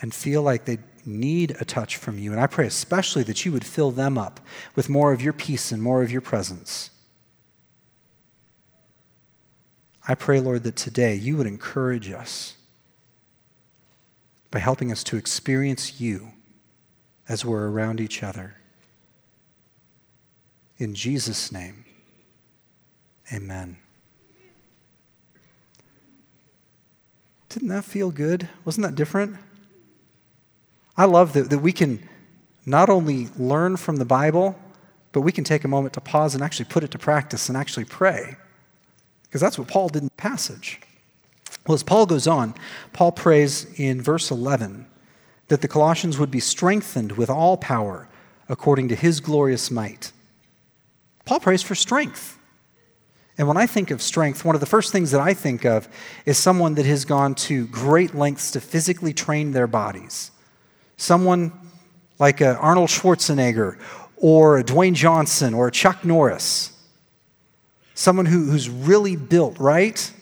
and 0.00 0.14
feel 0.14 0.42
like 0.42 0.64
they 0.64 0.78
need 1.10 1.56
a 1.60 1.64
touch 1.64 1.96
from 1.96 2.18
you. 2.18 2.32
And 2.32 2.40
I 2.40 2.46
pray 2.46 2.66
especially 2.66 3.22
that 3.24 3.44
you 3.44 3.52
would 3.52 3.64
fill 3.64 3.90
them 3.90 4.16
up 4.16 4.40
with 4.74 4.88
more 4.88 5.12
of 5.12 5.20
your 5.20 5.32
peace 5.32 5.72
and 5.72 5.82
more 5.82 6.02
of 6.02 6.10
your 6.10 6.20
presence. 6.20 6.90
I 10.08 10.14
pray, 10.14 10.40
Lord, 10.40 10.62
that 10.62 10.76
today 10.76 11.14
you 11.14 11.36
would 11.36 11.46
encourage 11.46 12.10
us 12.10 12.56
by 14.50 14.58
helping 14.58 14.90
us 14.90 15.04
to 15.04 15.16
experience 15.16 16.00
you 16.00 16.32
as 17.28 17.44
we're 17.44 17.68
around 17.68 18.00
each 18.00 18.22
other. 18.22 18.56
In 20.78 20.94
Jesus' 20.94 21.52
name, 21.52 21.84
amen. 23.32 23.76
Didn't 27.48 27.68
that 27.68 27.84
feel 27.84 28.10
good? 28.10 28.48
Wasn't 28.64 28.86
that 28.86 28.94
different? 28.94 29.36
I 31.00 31.06
love 31.06 31.32
that, 31.32 31.48
that 31.48 31.60
we 31.60 31.72
can 31.72 32.06
not 32.66 32.90
only 32.90 33.28
learn 33.38 33.78
from 33.78 33.96
the 33.96 34.04
Bible, 34.04 34.54
but 35.12 35.22
we 35.22 35.32
can 35.32 35.44
take 35.44 35.64
a 35.64 35.68
moment 35.68 35.94
to 35.94 36.00
pause 36.02 36.34
and 36.34 36.44
actually 36.44 36.66
put 36.66 36.84
it 36.84 36.90
to 36.90 36.98
practice 36.98 37.48
and 37.48 37.56
actually 37.56 37.86
pray. 37.86 38.36
Because 39.22 39.40
that's 39.40 39.58
what 39.58 39.66
Paul 39.66 39.88
did 39.88 40.02
in 40.02 40.08
the 40.08 40.22
passage. 40.22 40.78
Well, 41.66 41.74
as 41.74 41.82
Paul 41.82 42.04
goes 42.04 42.26
on, 42.26 42.54
Paul 42.92 43.12
prays 43.12 43.64
in 43.80 44.02
verse 44.02 44.30
11 44.30 44.86
that 45.48 45.62
the 45.62 45.68
Colossians 45.68 46.18
would 46.18 46.30
be 46.30 46.38
strengthened 46.38 47.12
with 47.12 47.30
all 47.30 47.56
power 47.56 48.06
according 48.50 48.88
to 48.88 48.94
his 48.94 49.20
glorious 49.20 49.70
might. 49.70 50.12
Paul 51.24 51.40
prays 51.40 51.62
for 51.62 51.74
strength. 51.74 52.38
And 53.38 53.48
when 53.48 53.56
I 53.56 53.66
think 53.66 53.90
of 53.90 54.02
strength, 54.02 54.44
one 54.44 54.54
of 54.54 54.60
the 54.60 54.66
first 54.66 54.92
things 54.92 55.12
that 55.12 55.20
I 55.22 55.32
think 55.32 55.64
of 55.64 55.88
is 56.26 56.36
someone 56.36 56.74
that 56.74 56.84
has 56.84 57.06
gone 57.06 57.34
to 57.36 57.66
great 57.68 58.14
lengths 58.14 58.50
to 58.50 58.60
physically 58.60 59.14
train 59.14 59.52
their 59.52 59.66
bodies. 59.66 60.30
Someone 61.00 61.50
like 62.18 62.42
Arnold 62.42 62.90
Schwarzenegger 62.90 63.78
or 64.16 64.62
Dwayne 64.62 64.92
Johnson 64.92 65.54
or 65.54 65.70
Chuck 65.70 66.04
Norris. 66.04 66.72
Someone 67.94 68.26
who, 68.26 68.50
who's 68.50 68.68
really 68.68 69.16
built, 69.16 69.58
right? 69.58 70.12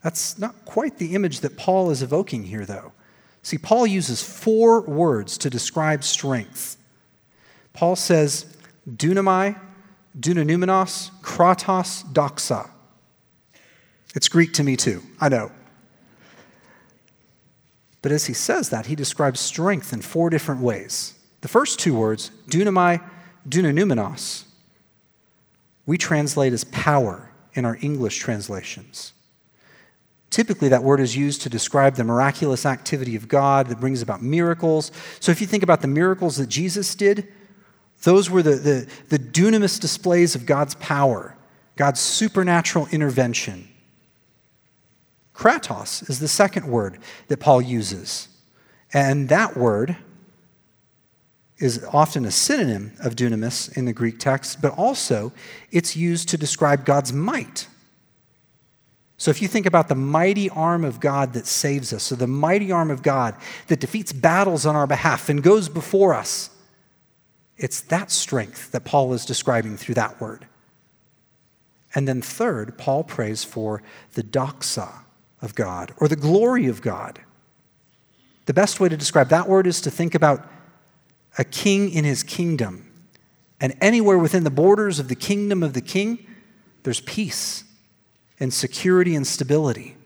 That's 0.00 0.38
not 0.38 0.64
quite 0.64 0.98
the 0.98 1.16
image 1.16 1.40
that 1.40 1.56
Paul 1.56 1.90
is 1.90 2.02
evoking 2.02 2.44
here, 2.44 2.64
though. 2.64 2.92
See, 3.42 3.58
Paul 3.58 3.84
uses 3.88 4.22
four 4.22 4.82
words 4.82 5.36
to 5.38 5.50
describe 5.50 6.04
strength. 6.04 6.76
Paul 7.72 7.96
says, 7.96 8.46
dunamai, 8.88 9.58
dunanumenos, 10.16 11.10
kratos, 11.20 12.04
doxa. 12.12 12.70
It's 14.14 14.28
Greek 14.28 14.52
to 14.52 14.62
me 14.62 14.76
too, 14.76 15.02
I 15.20 15.28
know. 15.30 15.50
But 18.04 18.12
as 18.12 18.26
he 18.26 18.34
says 18.34 18.68
that, 18.68 18.84
he 18.84 18.94
describes 18.94 19.40
strength 19.40 19.90
in 19.90 20.02
four 20.02 20.28
different 20.28 20.60
ways. 20.60 21.14
The 21.40 21.48
first 21.48 21.78
two 21.78 21.94
words, 21.94 22.30
dunamai, 22.50 23.02
dunanumenos, 23.48 24.44
we 25.86 25.96
translate 25.96 26.52
as 26.52 26.64
power 26.64 27.30
in 27.54 27.64
our 27.64 27.78
English 27.80 28.18
translations. 28.18 29.14
Typically, 30.28 30.68
that 30.68 30.82
word 30.82 31.00
is 31.00 31.16
used 31.16 31.40
to 31.42 31.48
describe 31.48 31.94
the 31.94 32.04
miraculous 32.04 32.66
activity 32.66 33.16
of 33.16 33.26
God 33.26 33.68
that 33.68 33.80
brings 33.80 34.02
about 34.02 34.20
miracles. 34.20 34.92
So, 35.18 35.32
if 35.32 35.40
you 35.40 35.46
think 35.46 35.62
about 35.62 35.80
the 35.80 35.88
miracles 35.88 36.36
that 36.36 36.50
Jesus 36.50 36.94
did, 36.94 37.26
those 38.02 38.28
were 38.28 38.42
the, 38.42 38.56
the, 38.56 38.88
the 39.08 39.18
dunamis 39.18 39.80
displays 39.80 40.34
of 40.34 40.44
God's 40.44 40.74
power, 40.74 41.38
God's 41.76 42.00
supernatural 42.00 42.86
intervention. 42.92 43.66
Kratos 45.34 46.08
is 46.08 46.20
the 46.20 46.28
second 46.28 46.66
word 46.66 46.98
that 47.28 47.40
Paul 47.40 47.60
uses. 47.60 48.28
And 48.92 49.28
that 49.28 49.56
word 49.56 49.96
is 51.58 51.84
often 51.92 52.24
a 52.24 52.30
synonym 52.30 52.92
of 53.00 53.16
dunamis 53.16 53.76
in 53.76 53.84
the 53.84 53.92
Greek 53.92 54.18
text, 54.18 54.62
but 54.62 54.72
also 54.72 55.32
it's 55.70 55.96
used 55.96 56.28
to 56.28 56.38
describe 56.38 56.84
God's 56.84 57.12
might. 57.12 57.68
So 59.16 59.30
if 59.30 59.40
you 59.40 59.48
think 59.48 59.66
about 59.66 59.88
the 59.88 59.94
mighty 59.94 60.50
arm 60.50 60.84
of 60.84 61.00
God 61.00 61.32
that 61.32 61.46
saves 61.46 61.92
us, 61.92 62.02
so 62.02 62.14
the 62.14 62.26
mighty 62.26 62.70
arm 62.72 62.90
of 62.90 63.02
God 63.02 63.34
that 63.68 63.80
defeats 63.80 64.12
battles 64.12 64.66
on 64.66 64.76
our 64.76 64.86
behalf 64.86 65.28
and 65.28 65.42
goes 65.42 65.68
before 65.68 66.14
us, 66.14 66.50
it's 67.56 67.80
that 67.82 68.10
strength 68.10 68.72
that 68.72 68.84
Paul 68.84 69.14
is 69.14 69.24
describing 69.24 69.76
through 69.76 69.94
that 69.94 70.20
word. 70.20 70.46
And 71.94 72.08
then, 72.08 72.20
third, 72.20 72.76
Paul 72.76 73.04
prays 73.04 73.44
for 73.44 73.80
the 74.14 74.24
doxa 74.24 75.03
of 75.44 75.54
God 75.54 75.92
or 75.98 76.08
the 76.08 76.16
glory 76.16 76.66
of 76.66 76.82
God. 76.82 77.20
The 78.46 78.54
best 78.54 78.80
way 78.80 78.88
to 78.88 78.96
describe 78.96 79.28
that 79.28 79.48
word 79.48 79.66
is 79.66 79.80
to 79.82 79.90
think 79.90 80.14
about 80.14 80.48
a 81.38 81.44
king 81.44 81.90
in 81.90 82.04
his 82.04 82.22
kingdom. 82.22 82.90
And 83.60 83.76
anywhere 83.80 84.18
within 84.18 84.44
the 84.44 84.50
borders 84.50 84.98
of 84.98 85.08
the 85.08 85.14
kingdom 85.14 85.62
of 85.62 85.74
the 85.74 85.80
king, 85.80 86.26
there's 86.82 87.00
peace 87.00 87.64
and 88.40 88.52
security 88.52 89.14
and 89.14 89.26
stability. 89.26 89.96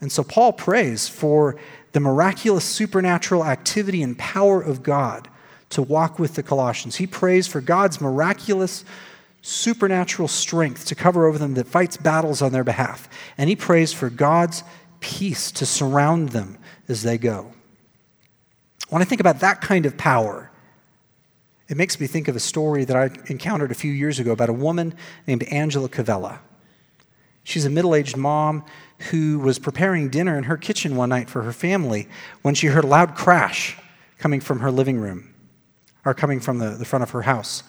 And 0.00 0.10
so 0.10 0.22
Paul 0.22 0.52
prays 0.52 1.08
for 1.08 1.56
the 1.92 2.00
miraculous 2.00 2.64
supernatural 2.64 3.44
activity 3.44 4.02
and 4.02 4.18
power 4.18 4.60
of 4.60 4.82
God 4.82 5.28
to 5.70 5.82
walk 5.82 6.18
with 6.18 6.34
the 6.34 6.42
Colossians. 6.42 6.96
He 6.96 7.06
prays 7.06 7.46
for 7.46 7.60
God's 7.60 8.00
miraculous 8.00 8.84
supernatural 9.42 10.28
strength 10.28 10.86
to 10.86 10.94
cover 10.94 11.26
over 11.26 11.38
them 11.38 11.54
that 11.54 11.66
fights 11.66 11.96
battles 11.96 12.42
on 12.42 12.52
their 12.52 12.64
behalf. 12.64 13.08
And 13.38 13.48
he 13.48 13.56
prays 13.56 13.92
for 13.92 14.10
God's 14.10 14.62
peace 15.00 15.50
to 15.52 15.66
surround 15.66 16.30
them 16.30 16.58
as 16.88 17.02
they 17.02 17.18
go. 17.18 17.52
When 18.90 19.00
I 19.00 19.04
think 19.04 19.20
about 19.20 19.40
that 19.40 19.60
kind 19.60 19.86
of 19.86 19.96
power, 19.96 20.50
it 21.68 21.76
makes 21.76 22.00
me 22.00 22.06
think 22.06 22.28
of 22.28 22.36
a 22.36 22.40
story 22.40 22.84
that 22.84 22.96
I 22.96 23.10
encountered 23.30 23.70
a 23.70 23.76
few 23.76 23.92
years 23.92 24.18
ago 24.18 24.32
about 24.32 24.48
a 24.48 24.52
woman 24.52 24.94
named 25.26 25.44
Angela 25.44 25.88
Cavallo. 25.88 26.38
She's 27.44 27.64
a 27.64 27.70
middle 27.70 27.94
aged 27.94 28.16
mom 28.16 28.64
who 29.10 29.38
was 29.38 29.58
preparing 29.58 30.10
dinner 30.10 30.36
in 30.36 30.44
her 30.44 30.56
kitchen 30.56 30.96
one 30.96 31.08
night 31.08 31.30
for 31.30 31.42
her 31.42 31.52
family 31.52 32.08
when 32.42 32.54
she 32.54 32.66
heard 32.66 32.84
a 32.84 32.88
loud 32.88 33.14
crash 33.14 33.78
coming 34.18 34.40
from 34.40 34.60
her 34.60 34.70
living 34.70 34.98
room 35.00 35.32
or 36.04 36.12
coming 36.12 36.40
from 36.40 36.58
the, 36.58 36.70
the 36.70 36.84
front 36.84 37.02
of 37.02 37.10
her 37.10 37.22
house. 37.22 37.62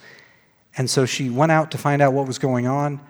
And 0.77 0.89
so 0.89 1.05
she 1.05 1.29
went 1.29 1.51
out 1.51 1.71
to 1.71 1.77
find 1.77 2.01
out 2.01 2.13
what 2.13 2.27
was 2.27 2.39
going 2.39 2.67
on, 2.67 3.01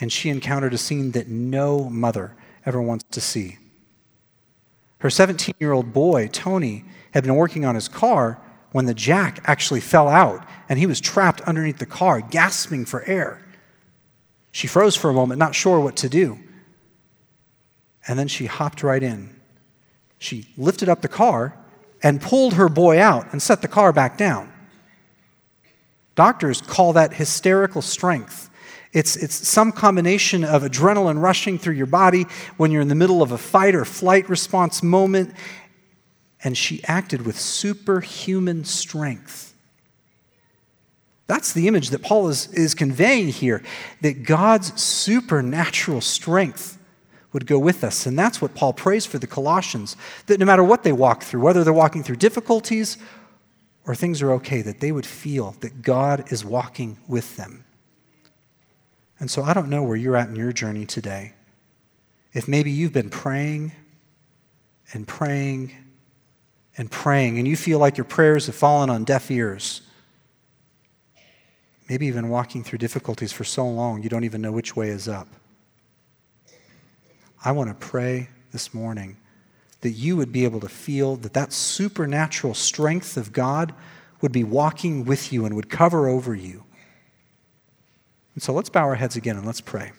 and 0.00 0.10
she 0.10 0.30
encountered 0.30 0.72
a 0.72 0.78
scene 0.78 1.12
that 1.12 1.28
no 1.28 1.90
mother 1.90 2.34
ever 2.64 2.80
wants 2.80 3.04
to 3.10 3.20
see. 3.20 3.58
Her 4.98 5.10
17 5.10 5.54
year 5.58 5.72
old 5.72 5.92
boy, 5.92 6.28
Tony, 6.28 6.84
had 7.12 7.24
been 7.24 7.34
working 7.34 7.64
on 7.64 7.74
his 7.74 7.88
car 7.88 8.40
when 8.72 8.86
the 8.86 8.94
jack 8.94 9.40
actually 9.44 9.80
fell 9.80 10.08
out 10.08 10.46
and 10.68 10.78
he 10.78 10.86
was 10.86 11.00
trapped 11.00 11.40
underneath 11.42 11.78
the 11.78 11.86
car, 11.86 12.20
gasping 12.20 12.84
for 12.84 13.02
air. 13.04 13.44
She 14.52 14.66
froze 14.66 14.96
for 14.96 15.10
a 15.10 15.14
moment, 15.14 15.38
not 15.38 15.54
sure 15.54 15.80
what 15.80 15.96
to 15.96 16.08
do. 16.08 16.38
And 18.06 18.18
then 18.18 18.28
she 18.28 18.46
hopped 18.46 18.82
right 18.82 19.02
in. 19.02 19.40
She 20.18 20.48
lifted 20.56 20.88
up 20.88 21.02
the 21.02 21.08
car 21.08 21.56
and 22.02 22.20
pulled 22.20 22.54
her 22.54 22.68
boy 22.68 23.00
out 23.00 23.32
and 23.32 23.42
set 23.42 23.62
the 23.62 23.68
car 23.68 23.92
back 23.92 24.16
down. 24.16 24.49
Doctors 26.14 26.60
call 26.60 26.92
that 26.94 27.14
hysterical 27.14 27.82
strength. 27.82 28.50
It's, 28.92 29.16
it's 29.16 29.48
some 29.48 29.70
combination 29.70 30.44
of 30.44 30.62
adrenaline 30.62 31.22
rushing 31.22 31.58
through 31.58 31.74
your 31.74 31.86
body 31.86 32.26
when 32.56 32.70
you're 32.70 32.82
in 32.82 32.88
the 32.88 32.94
middle 32.94 33.22
of 33.22 33.30
a 33.30 33.38
fight 33.38 33.74
or 33.74 33.84
flight 33.84 34.28
response 34.28 34.82
moment. 34.82 35.34
And 36.42 36.56
she 36.56 36.82
acted 36.84 37.24
with 37.24 37.38
superhuman 37.38 38.64
strength. 38.64 39.54
That's 41.26 41.52
the 41.52 41.68
image 41.68 41.90
that 41.90 42.02
Paul 42.02 42.28
is, 42.28 42.52
is 42.52 42.74
conveying 42.74 43.28
here 43.28 43.62
that 44.00 44.24
God's 44.24 44.80
supernatural 44.80 46.00
strength 46.00 46.76
would 47.32 47.46
go 47.46 47.58
with 47.58 47.84
us. 47.84 48.06
And 48.06 48.18
that's 48.18 48.42
what 48.42 48.56
Paul 48.56 48.72
prays 48.72 49.06
for 49.06 49.18
the 49.18 49.28
Colossians 49.28 49.96
that 50.26 50.40
no 50.40 50.46
matter 50.46 50.64
what 50.64 50.82
they 50.82 50.92
walk 50.92 51.22
through, 51.22 51.42
whether 51.42 51.62
they're 51.62 51.72
walking 51.72 52.02
through 52.02 52.16
difficulties 52.16 52.98
or 53.90 53.94
things 53.96 54.22
are 54.22 54.30
okay, 54.30 54.62
that 54.62 54.78
they 54.78 54.92
would 54.92 55.04
feel 55.04 55.56
that 55.58 55.82
God 55.82 56.30
is 56.32 56.44
walking 56.44 56.96
with 57.08 57.36
them. 57.36 57.64
And 59.18 59.28
so 59.28 59.42
I 59.42 59.52
don't 59.52 59.68
know 59.68 59.82
where 59.82 59.96
you're 59.96 60.16
at 60.16 60.28
in 60.28 60.36
your 60.36 60.52
journey 60.52 60.86
today. 60.86 61.34
If 62.32 62.46
maybe 62.46 62.70
you've 62.70 62.92
been 62.92 63.10
praying 63.10 63.72
and 64.92 65.08
praying 65.08 65.72
and 66.78 66.88
praying, 66.88 67.38
and 67.40 67.48
you 67.48 67.56
feel 67.56 67.80
like 67.80 67.96
your 67.96 68.04
prayers 68.04 68.46
have 68.46 68.54
fallen 68.54 68.90
on 68.90 69.02
deaf 69.02 69.28
ears, 69.28 69.80
maybe 71.88 72.06
even 72.06 72.28
walking 72.28 72.62
through 72.62 72.78
difficulties 72.78 73.32
for 73.32 73.42
so 73.42 73.66
long 73.68 74.04
you 74.04 74.08
don't 74.08 74.22
even 74.22 74.40
know 74.40 74.52
which 74.52 74.76
way 74.76 74.90
is 74.90 75.08
up. 75.08 75.26
I 77.44 77.50
want 77.50 77.70
to 77.70 77.74
pray 77.74 78.28
this 78.52 78.72
morning 78.72 79.16
that 79.80 79.90
you 79.90 80.16
would 80.16 80.32
be 80.32 80.44
able 80.44 80.60
to 80.60 80.68
feel 80.68 81.16
that 81.16 81.32
that 81.34 81.52
supernatural 81.52 82.54
strength 82.54 83.16
of 83.16 83.32
God 83.32 83.74
would 84.20 84.32
be 84.32 84.44
walking 84.44 85.04
with 85.04 85.32
you 85.32 85.44
and 85.44 85.56
would 85.56 85.70
cover 85.70 86.08
over 86.08 86.34
you 86.34 86.64
and 88.40 88.42
so 88.42 88.52
let's 88.52 88.70
bow 88.70 88.84
our 88.84 88.94
heads 88.94 89.16
again 89.16 89.36
and 89.36 89.44
let's 89.44 89.60
pray. 89.60 89.92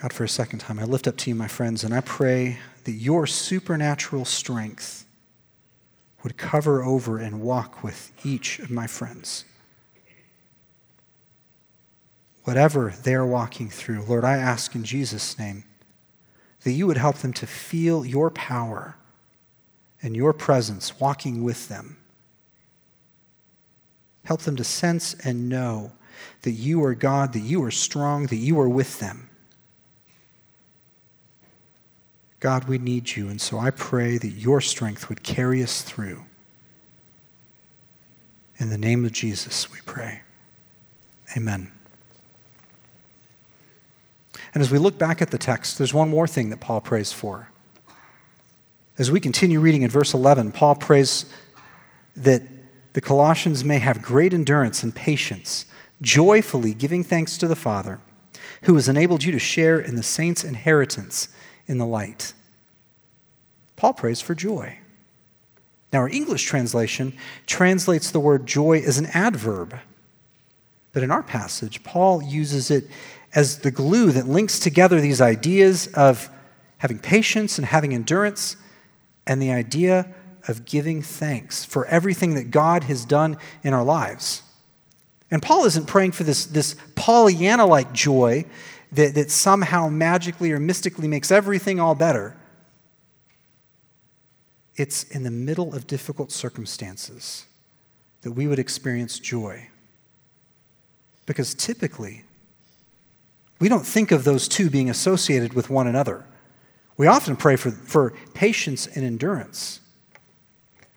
God, 0.00 0.12
for 0.12 0.24
a 0.24 0.28
second 0.28 0.58
time, 0.58 0.78
I 0.78 0.84
lift 0.84 1.06
up 1.06 1.16
to 1.18 1.30
you, 1.30 1.34
my 1.36 1.46
friends, 1.46 1.84
and 1.84 1.94
I 1.94 2.00
pray 2.00 2.58
that 2.84 2.92
your 2.92 3.26
supernatural 3.26 4.24
strength 4.24 5.06
would 6.24 6.36
cover 6.36 6.82
over 6.82 7.18
and 7.18 7.40
walk 7.40 7.84
with 7.84 8.12
each 8.24 8.58
of 8.58 8.70
my 8.70 8.88
friends. 8.88 9.44
Whatever 12.44 12.92
they're 13.02 13.26
walking 13.26 13.70
through, 13.70 14.02
Lord, 14.02 14.24
I 14.24 14.36
ask 14.36 14.74
in 14.74 14.84
Jesus' 14.84 15.38
name 15.38 15.64
that 16.64 16.72
you 16.72 16.86
would 16.86 16.96
help 16.96 17.18
them 17.18 17.32
to 17.34 17.46
feel 17.46 18.04
your 18.04 18.30
power 18.30 18.96
and 20.02 20.16
your 20.16 20.32
presence 20.32 20.98
walking 21.00 21.44
with 21.44 21.68
them. 21.68 21.96
Help 24.24 24.42
them 24.42 24.56
to 24.56 24.64
sense 24.64 25.14
and 25.24 25.48
know 25.48 25.92
that 26.42 26.52
you 26.52 26.82
are 26.84 26.94
God, 26.94 27.32
that 27.32 27.40
you 27.40 27.62
are 27.64 27.70
strong, 27.70 28.26
that 28.26 28.36
you 28.36 28.58
are 28.60 28.68
with 28.68 28.98
them. 28.98 29.28
God, 32.40 32.64
we 32.64 32.78
need 32.78 33.14
you, 33.14 33.28
and 33.28 33.40
so 33.40 33.58
I 33.58 33.70
pray 33.70 34.18
that 34.18 34.32
your 34.32 34.60
strength 34.60 35.08
would 35.08 35.22
carry 35.22 35.62
us 35.62 35.82
through. 35.82 36.24
In 38.58 38.70
the 38.70 38.78
name 38.78 39.04
of 39.04 39.12
Jesus, 39.12 39.70
we 39.70 39.78
pray. 39.84 40.22
Amen. 41.36 41.70
And 44.54 44.62
as 44.62 44.70
we 44.70 44.78
look 44.78 44.98
back 44.98 45.22
at 45.22 45.30
the 45.30 45.38
text, 45.38 45.78
there's 45.78 45.94
one 45.94 46.08
more 46.08 46.26
thing 46.26 46.50
that 46.50 46.60
Paul 46.60 46.80
prays 46.80 47.12
for. 47.12 47.48
As 48.98 49.10
we 49.10 49.20
continue 49.20 49.60
reading 49.60 49.82
in 49.82 49.90
verse 49.90 50.14
11, 50.14 50.52
Paul 50.52 50.74
prays 50.74 51.24
that 52.16 52.42
the 52.92 53.00
Colossians 53.00 53.64
may 53.64 53.78
have 53.78 54.02
great 54.02 54.34
endurance 54.34 54.82
and 54.82 54.94
patience, 54.94 55.64
joyfully 56.02 56.74
giving 56.74 57.02
thanks 57.02 57.38
to 57.38 57.48
the 57.48 57.56
Father, 57.56 58.00
who 58.62 58.74
has 58.74 58.88
enabled 58.88 59.24
you 59.24 59.32
to 59.32 59.38
share 59.38 59.80
in 59.80 59.96
the 59.96 60.02
saints' 60.02 60.44
inheritance 60.44 61.28
in 61.66 61.78
the 61.78 61.86
light. 61.86 62.34
Paul 63.76 63.94
prays 63.94 64.20
for 64.20 64.34
joy. 64.34 64.78
Now, 65.92 66.00
our 66.00 66.08
English 66.08 66.44
translation 66.44 67.14
translates 67.46 68.10
the 68.10 68.20
word 68.20 68.46
joy 68.46 68.80
as 68.80 68.98
an 68.98 69.06
adverb. 69.06 69.78
But 70.92 71.02
in 71.02 71.10
our 71.10 71.22
passage, 71.22 71.82
Paul 71.82 72.22
uses 72.22 72.70
it 72.70 72.86
as 73.34 73.58
the 73.58 73.70
glue 73.70 74.12
that 74.12 74.26
links 74.26 74.58
together 74.58 75.00
these 75.00 75.20
ideas 75.20 75.86
of 75.88 76.28
having 76.78 76.98
patience 76.98 77.58
and 77.58 77.66
having 77.66 77.94
endurance 77.94 78.56
and 79.26 79.40
the 79.40 79.52
idea 79.52 80.12
of 80.48 80.64
giving 80.64 81.00
thanks 81.00 81.64
for 81.64 81.86
everything 81.86 82.34
that 82.34 82.50
God 82.50 82.84
has 82.84 83.04
done 83.04 83.36
in 83.62 83.72
our 83.72 83.84
lives. 83.84 84.42
And 85.30 85.40
Paul 85.40 85.64
isn't 85.64 85.86
praying 85.86 86.12
for 86.12 86.24
this, 86.24 86.44
this 86.44 86.76
Pollyanna 86.94 87.64
like 87.64 87.92
joy 87.92 88.44
that, 88.92 89.14
that 89.14 89.30
somehow 89.30 89.88
magically 89.88 90.52
or 90.52 90.60
mystically 90.60 91.08
makes 91.08 91.30
everything 91.30 91.80
all 91.80 91.94
better. 91.94 92.36
It's 94.76 95.04
in 95.04 95.22
the 95.22 95.30
middle 95.30 95.74
of 95.74 95.86
difficult 95.86 96.32
circumstances 96.32 97.46
that 98.22 98.32
we 98.32 98.46
would 98.46 98.58
experience 98.58 99.18
joy. 99.18 99.68
Because 101.24 101.54
typically, 101.54 102.24
we 103.62 103.68
don't 103.68 103.86
think 103.86 104.10
of 104.10 104.24
those 104.24 104.48
two 104.48 104.68
being 104.68 104.90
associated 104.90 105.54
with 105.54 105.70
one 105.70 105.86
another. 105.86 106.24
We 106.96 107.06
often 107.06 107.36
pray 107.36 107.54
for, 107.54 107.70
for 107.70 108.12
patience 108.34 108.88
and 108.88 109.04
endurance. 109.04 109.78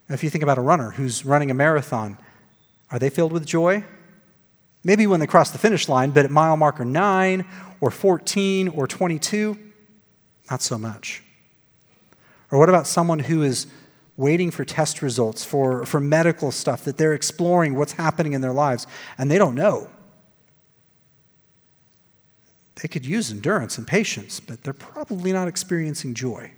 If 0.10 0.24
you 0.24 0.32
think 0.32 0.42
about 0.44 0.58
a 0.58 0.62
runner 0.62 0.90
who's 0.90 1.24
running 1.24 1.52
a 1.52 1.54
marathon, 1.54 2.18
are 2.90 2.98
they 2.98 3.12
filled 3.12 3.34
with 3.34 3.46
joy? 3.46 3.84
Maybe 4.84 5.06
when 5.06 5.20
they 5.20 5.28
cross 5.28 5.52
the 5.52 5.60
finish 5.60 5.88
line, 5.88 6.10
but 6.10 6.26
at 6.26 6.32
mile 6.32 6.58
marker 6.58 6.84
9 6.84 7.46
or 7.82 7.92
14 7.92 8.70
or 8.70 8.88
22, 8.88 9.60
not 10.50 10.64
so 10.64 10.80
much. 10.80 11.22
Or 12.50 12.58
what 12.58 12.70
about 12.70 12.88
someone 12.88 13.20
who 13.20 13.44
is 13.44 13.68
waiting 14.18 14.50
for 14.50 14.66
test 14.66 15.04
results, 15.04 15.46
for, 15.46 15.86
for 15.86 16.00
medical 16.00 16.52
stuff, 16.52 16.84
that 16.86 16.98
they're 16.98 17.14
exploring 17.14 17.76
what's 17.76 17.92
happening 17.92 18.34
in 18.34 18.42
their 18.42 18.54
lives, 18.54 18.88
and 19.20 19.30
they 19.30 19.38
don't 19.38 19.54
know? 19.54 19.88
They 22.82 22.88
could 22.88 23.06
use 23.06 23.32
endurance 23.32 23.78
and 23.78 23.88
patience, 23.88 24.40
but 24.40 24.64
they're 24.64 24.74
probably 24.74 25.32
not 25.32 25.48
experiencing 25.48 26.14
joy. 26.14 26.52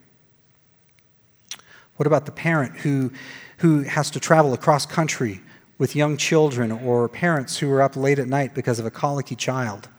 What 1.98 2.08
about 2.08 2.26
the 2.26 2.32
parent 2.32 2.78
who, 2.78 3.12
who 3.58 3.82
has 3.84 4.10
to 4.12 4.20
travel 4.20 4.54
across 4.54 4.86
country 4.86 5.42
with 5.78 5.96
young 5.96 6.18
children 6.18 6.72
or 6.72 7.08
parents 7.08 7.58
who 7.58 7.72
are 7.72 7.82
up 7.82 7.96
late 7.96 8.20
at 8.20 8.28
night 8.28 8.56
because 8.56 8.80
of 8.80 8.86
a 8.86 8.92
colicky 8.92 9.36
child? 9.36 9.90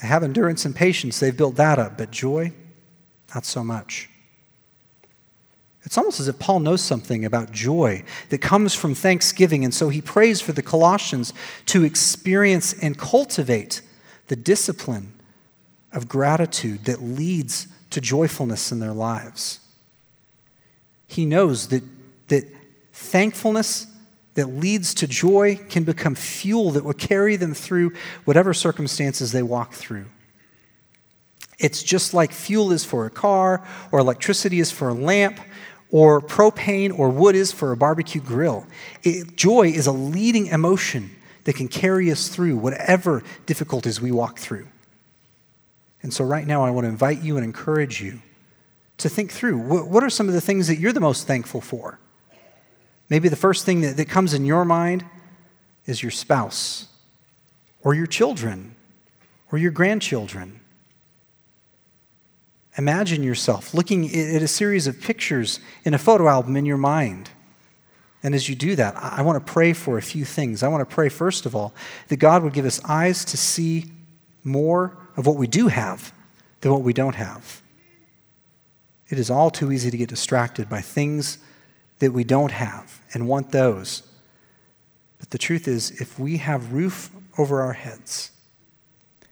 They 0.00 0.08
have 0.08 0.22
endurance 0.22 0.64
and 0.66 0.76
patience, 0.76 1.18
they've 1.20 1.36
built 1.36 1.56
that 1.56 1.78
up, 1.78 1.96
but 1.96 2.10
joy, 2.10 2.52
not 3.34 3.46
so 3.46 3.64
much. 3.64 4.10
It's 5.84 5.96
almost 5.96 6.18
as 6.18 6.28
if 6.28 6.38
Paul 6.38 6.60
knows 6.60 6.82
something 6.82 7.24
about 7.24 7.52
joy 7.52 8.02
that 8.30 8.38
comes 8.38 8.74
from 8.74 8.94
thanksgiving, 8.94 9.64
and 9.64 9.72
so 9.72 9.88
he 9.88 10.02
prays 10.02 10.40
for 10.40 10.52
the 10.52 10.62
Colossians 10.62 11.32
to 11.66 11.84
experience 11.84 12.74
and 12.82 12.98
cultivate 12.98 13.82
the 14.28 14.36
discipline 14.36 15.12
of 15.92 16.08
gratitude 16.08 16.84
that 16.84 17.02
leads 17.02 17.68
to 17.90 18.00
joyfulness 18.00 18.72
in 18.72 18.80
their 18.80 18.92
lives. 18.92 19.60
He 21.06 21.24
knows 21.24 21.68
that, 21.68 21.82
that 22.28 22.44
thankfulness 22.92 23.86
that 24.34 24.46
leads 24.46 24.92
to 24.94 25.06
joy 25.06 25.58
can 25.68 25.84
become 25.84 26.14
fuel 26.14 26.70
that 26.72 26.84
will 26.84 26.92
carry 26.92 27.36
them 27.36 27.54
through 27.54 27.92
whatever 28.24 28.52
circumstances 28.52 29.32
they 29.32 29.42
walk 29.42 29.72
through. 29.72 30.06
It's 31.58 31.82
just 31.82 32.12
like 32.12 32.32
fuel 32.32 32.70
is 32.72 32.84
for 32.84 33.06
a 33.06 33.10
car, 33.10 33.66
or 33.90 33.98
electricity 33.98 34.60
is 34.60 34.70
for 34.70 34.90
a 34.90 34.94
lamp, 34.94 35.40
or 35.90 36.20
propane 36.20 36.96
or 36.98 37.08
wood 37.08 37.34
is 37.34 37.50
for 37.50 37.72
a 37.72 37.76
barbecue 37.76 38.20
grill. 38.20 38.66
It, 39.02 39.36
joy 39.36 39.68
is 39.68 39.86
a 39.86 39.92
leading 39.92 40.48
emotion 40.48 41.15
that 41.46 41.54
can 41.54 41.68
carry 41.68 42.10
us 42.10 42.28
through 42.28 42.56
whatever 42.56 43.22
difficulties 43.46 44.00
we 44.00 44.10
walk 44.10 44.38
through. 44.38 44.66
And 46.02 46.12
so, 46.12 46.24
right 46.24 46.46
now, 46.46 46.64
I 46.64 46.70
want 46.70 46.84
to 46.84 46.88
invite 46.88 47.22
you 47.22 47.36
and 47.36 47.44
encourage 47.44 48.02
you 48.02 48.20
to 48.98 49.08
think 49.08 49.30
through 49.30 49.58
what, 49.58 49.86
what 49.86 50.02
are 50.02 50.10
some 50.10 50.26
of 50.26 50.34
the 50.34 50.40
things 50.40 50.66
that 50.66 50.80
you're 50.80 50.92
the 50.92 51.00
most 51.00 51.26
thankful 51.26 51.60
for? 51.60 52.00
Maybe 53.08 53.28
the 53.28 53.36
first 53.36 53.64
thing 53.64 53.80
that, 53.82 53.96
that 53.96 54.08
comes 54.08 54.34
in 54.34 54.44
your 54.44 54.64
mind 54.64 55.04
is 55.86 56.02
your 56.02 56.10
spouse, 56.10 56.88
or 57.82 57.94
your 57.94 58.06
children, 58.06 58.74
or 59.52 59.58
your 59.58 59.70
grandchildren. 59.70 60.60
Imagine 62.76 63.22
yourself 63.22 63.72
looking 63.72 64.06
at 64.06 64.42
a 64.42 64.48
series 64.48 64.88
of 64.88 65.00
pictures 65.00 65.60
in 65.84 65.94
a 65.94 65.98
photo 65.98 66.26
album 66.26 66.56
in 66.56 66.66
your 66.66 66.76
mind. 66.76 67.30
And 68.22 68.34
as 68.34 68.48
you 68.48 68.54
do 68.54 68.74
that, 68.76 68.96
I 68.96 69.22
want 69.22 69.44
to 69.44 69.52
pray 69.52 69.72
for 69.72 69.98
a 69.98 70.02
few 70.02 70.24
things. 70.24 70.62
I 70.62 70.68
want 70.68 70.88
to 70.88 70.94
pray, 70.94 71.08
first 71.08 71.46
of 71.46 71.54
all, 71.54 71.74
that 72.08 72.16
God 72.16 72.42
would 72.42 72.52
give 72.52 72.64
us 72.64 72.80
eyes 72.84 73.24
to 73.26 73.36
see 73.36 73.86
more 74.42 74.96
of 75.16 75.26
what 75.26 75.36
we 75.36 75.46
do 75.46 75.68
have 75.68 76.12
than 76.60 76.72
what 76.72 76.82
we 76.82 76.92
don't 76.92 77.14
have. 77.14 77.62
It 79.08 79.18
is 79.18 79.30
all 79.30 79.50
too 79.50 79.70
easy 79.70 79.90
to 79.90 79.96
get 79.96 80.08
distracted 80.08 80.68
by 80.68 80.80
things 80.80 81.38
that 81.98 82.12
we 82.12 82.24
don't 82.24 82.52
have 82.52 83.00
and 83.14 83.28
want 83.28 83.52
those. 83.52 84.02
But 85.18 85.30
the 85.30 85.38
truth 85.38 85.68
is, 85.68 85.92
if 86.00 86.18
we 86.18 86.38
have 86.38 86.72
roof 86.72 87.10
over 87.38 87.62
our 87.62 87.72
heads, 87.72 88.32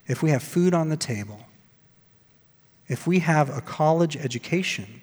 if 0.06 0.22
we 0.22 0.30
have 0.30 0.42
food 0.42 0.74
on 0.74 0.88
the 0.88 0.96
table, 0.96 1.40
if 2.86 3.06
we 3.06 3.20
have 3.20 3.54
a 3.56 3.60
college 3.60 4.16
education, 4.16 5.00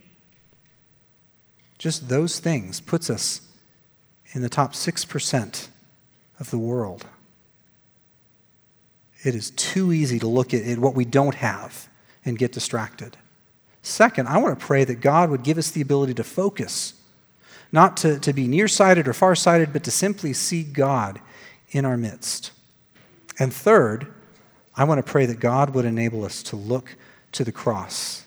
just 1.77 2.09
those 2.09 2.39
things 2.39 2.79
puts 2.79 3.09
us 3.09 3.41
in 4.33 4.41
the 4.41 4.49
top 4.49 4.73
6% 4.73 5.67
of 6.39 6.49
the 6.49 6.57
world. 6.57 7.05
It 9.23 9.35
is 9.35 9.51
too 9.51 9.93
easy 9.93 10.19
to 10.19 10.27
look 10.27 10.53
at 10.53 10.79
what 10.79 10.95
we 10.95 11.05
don't 11.05 11.35
have 11.35 11.87
and 12.25 12.37
get 12.37 12.51
distracted. 12.51 13.17
Second, 13.83 14.27
I 14.27 14.37
want 14.37 14.59
to 14.59 14.65
pray 14.65 14.83
that 14.83 15.01
God 15.01 15.29
would 15.29 15.43
give 15.43 15.57
us 15.57 15.71
the 15.71 15.81
ability 15.81 16.13
to 16.15 16.23
focus, 16.23 16.93
not 17.71 17.97
to, 17.97 18.19
to 18.19 18.33
be 18.33 18.47
nearsighted 18.47 19.07
or 19.07 19.13
farsighted, 19.13 19.73
but 19.73 19.83
to 19.83 19.91
simply 19.91 20.33
see 20.33 20.63
God 20.63 21.19
in 21.71 21.85
our 21.85 21.97
midst. 21.97 22.51
And 23.39 23.53
third, 23.53 24.11
I 24.75 24.83
want 24.83 25.03
to 25.03 25.09
pray 25.09 25.25
that 25.25 25.39
God 25.39 25.73
would 25.73 25.85
enable 25.85 26.25
us 26.25 26.43
to 26.43 26.55
look 26.55 26.95
to 27.33 27.43
the 27.43 27.51
cross. 27.51 28.23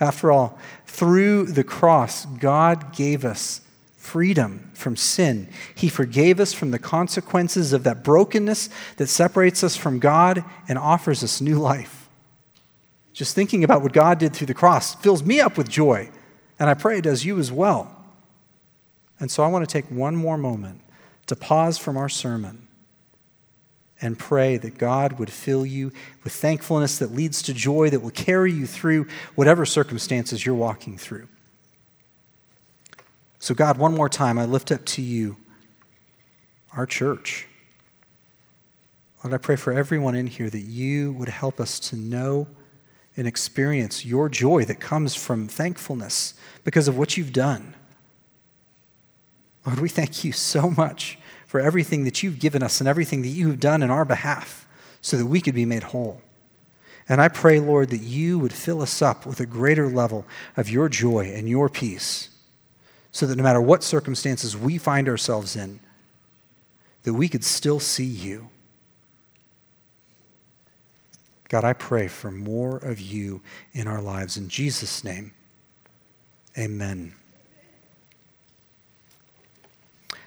After 0.00 0.30
all, 0.30 0.58
through 0.86 1.46
the 1.46 1.64
cross, 1.64 2.24
God 2.26 2.94
gave 2.94 3.24
us 3.24 3.60
freedom 4.08 4.70
from 4.72 4.96
sin. 4.96 5.46
He 5.74 5.90
forgave 5.90 6.40
us 6.40 6.54
from 6.54 6.70
the 6.70 6.78
consequences 6.78 7.74
of 7.74 7.84
that 7.84 8.02
brokenness 8.02 8.70
that 8.96 9.08
separates 9.08 9.62
us 9.62 9.76
from 9.76 9.98
God 9.98 10.42
and 10.66 10.78
offers 10.78 11.22
us 11.22 11.42
new 11.42 11.58
life. 11.58 12.08
Just 13.12 13.34
thinking 13.34 13.64
about 13.64 13.82
what 13.82 13.92
God 13.92 14.18
did 14.18 14.34
through 14.34 14.46
the 14.46 14.54
cross 14.54 14.94
fills 14.94 15.22
me 15.22 15.40
up 15.40 15.58
with 15.58 15.68
joy, 15.68 16.08
and 16.58 16.70
I 16.70 16.74
pray 16.74 16.96
it 16.98 17.04
does 17.04 17.24
you 17.24 17.38
as 17.38 17.52
well. 17.52 17.94
And 19.20 19.30
so 19.30 19.42
I 19.42 19.48
want 19.48 19.68
to 19.68 19.72
take 19.72 19.90
one 19.90 20.16
more 20.16 20.38
moment 20.38 20.80
to 21.26 21.36
pause 21.36 21.76
from 21.76 21.98
our 21.98 22.08
sermon 22.08 22.66
and 24.00 24.18
pray 24.18 24.56
that 24.56 24.78
God 24.78 25.18
would 25.18 25.30
fill 25.30 25.66
you 25.66 25.92
with 26.24 26.32
thankfulness 26.32 26.98
that 26.98 27.12
leads 27.12 27.42
to 27.42 27.52
joy 27.52 27.90
that 27.90 28.00
will 28.00 28.10
carry 28.10 28.52
you 28.52 28.66
through 28.66 29.06
whatever 29.34 29.66
circumstances 29.66 30.46
you're 30.46 30.54
walking 30.54 30.96
through. 30.96 31.28
So, 33.38 33.54
God, 33.54 33.78
one 33.78 33.94
more 33.94 34.08
time, 34.08 34.38
I 34.38 34.44
lift 34.44 34.72
up 34.72 34.84
to 34.86 35.02
you 35.02 35.36
our 36.76 36.86
church. 36.86 37.46
Lord, 39.22 39.34
I 39.34 39.38
pray 39.38 39.56
for 39.56 39.72
everyone 39.72 40.14
in 40.14 40.26
here 40.26 40.50
that 40.50 40.60
you 40.60 41.12
would 41.12 41.28
help 41.28 41.60
us 41.60 41.80
to 41.80 41.96
know 41.96 42.48
and 43.16 43.26
experience 43.26 44.04
your 44.04 44.28
joy 44.28 44.64
that 44.64 44.80
comes 44.80 45.14
from 45.14 45.48
thankfulness 45.48 46.34
because 46.64 46.86
of 46.86 46.96
what 46.96 47.16
you've 47.16 47.32
done. 47.32 47.74
Lord, 49.66 49.80
we 49.80 49.88
thank 49.88 50.24
you 50.24 50.32
so 50.32 50.70
much 50.70 51.18
for 51.46 51.60
everything 51.60 52.04
that 52.04 52.22
you've 52.22 52.38
given 52.38 52.62
us 52.62 52.80
and 52.80 52.88
everything 52.88 53.22
that 53.22 53.28
you 53.28 53.48
have 53.48 53.60
done 53.60 53.82
in 53.82 53.90
our 53.90 54.04
behalf 54.04 54.66
so 55.00 55.16
that 55.16 55.26
we 55.26 55.40
could 55.40 55.54
be 55.54 55.64
made 55.64 55.84
whole. 55.84 56.20
And 57.08 57.20
I 57.20 57.28
pray, 57.28 57.58
Lord, 57.58 57.90
that 57.90 58.02
you 58.02 58.38
would 58.38 58.52
fill 58.52 58.82
us 58.82 59.00
up 59.00 59.24
with 59.24 59.40
a 59.40 59.46
greater 59.46 59.88
level 59.88 60.26
of 60.56 60.68
your 60.68 60.88
joy 60.88 61.32
and 61.34 61.48
your 61.48 61.68
peace 61.68 62.30
so 63.12 63.26
that 63.26 63.36
no 63.36 63.42
matter 63.42 63.60
what 63.60 63.82
circumstances 63.82 64.56
we 64.56 64.78
find 64.78 65.08
ourselves 65.08 65.56
in, 65.56 65.80
that 67.04 67.14
we 67.14 67.28
could 67.28 67.44
still 67.44 67.80
see 67.80 68.04
you. 68.04 68.48
God, 71.48 71.64
I 71.64 71.72
pray 71.72 72.08
for 72.08 72.30
more 72.30 72.76
of 72.76 73.00
you 73.00 73.40
in 73.72 73.86
our 73.86 74.02
lives. 74.02 74.36
In 74.36 74.48
Jesus' 74.48 75.02
name, 75.02 75.32
amen. 76.58 77.14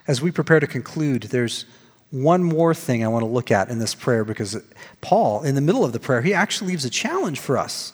As 0.07 0.21
we 0.21 0.31
prepare 0.31 0.59
to 0.59 0.67
conclude, 0.67 1.23
there's 1.23 1.65
one 2.09 2.43
more 2.43 2.73
thing 2.73 3.03
I 3.03 3.07
want 3.07 3.23
to 3.23 3.27
look 3.27 3.51
at 3.51 3.69
in 3.69 3.79
this 3.79 3.95
prayer 3.95 4.25
because 4.25 4.57
Paul, 4.99 5.43
in 5.43 5.55
the 5.55 5.61
middle 5.61 5.85
of 5.85 5.93
the 5.93 5.99
prayer, 5.99 6.21
he 6.21 6.33
actually 6.33 6.71
leaves 6.71 6.85
a 6.85 6.89
challenge 6.89 7.39
for 7.39 7.57
us. 7.57 7.93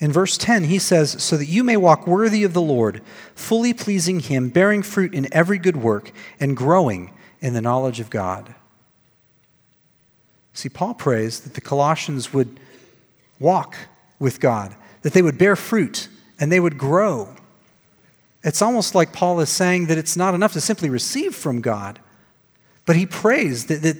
In 0.00 0.10
verse 0.10 0.38
10, 0.38 0.64
he 0.64 0.78
says, 0.78 1.22
So 1.22 1.36
that 1.36 1.46
you 1.46 1.62
may 1.62 1.76
walk 1.76 2.06
worthy 2.06 2.42
of 2.42 2.54
the 2.54 2.62
Lord, 2.62 3.02
fully 3.34 3.74
pleasing 3.74 4.20
him, 4.20 4.48
bearing 4.48 4.82
fruit 4.82 5.14
in 5.14 5.32
every 5.32 5.58
good 5.58 5.76
work, 5.76 6.10
and 6.40 6.56
growing 6.56 7.12
in 7.40 7.52
the 7.52 7.60
knowledge 7.60 8.00
of 8.00 8.08
God. 8.08 8.54
See, 10.54 10.70
Paul 10.70 10.94
prays 10.94 11.40
that 11.40 11.54
the 11.54 11.60
Colossians 11.60 12.32
would 12.32 12.58
walk 13.38 13.76
with 14.18 14.40
God, 14.40 14.74
that 15.02 15.12
they 15.12 15.22
would 15.22 15.38
bear 15.38 15.54
fruit, 15.54 16.08
and 16.38 16.50
they 16.50 16.60
would 16.60 16.78
grow. 16.78 17.34
It's 18.42 18.62
almost 18.62 18.94
like 18.94 19.12
Paul 19.12 19.40
is 19.40 19.50
saying 19.50 19.86
that 19.86 19.98
it's 19.98 20.16
not 20.16 20.34
enough 20.34 20.54
to 20.54 20.60
simply 20.60 20.88
receive 20.88 21.34
from 21.34 21.60
God, 21.60 21.98
but 22.86 22.96
he 22.96 23.04
prays 23.04 23.66
that, 23.66 23.82
that 23.82 23.98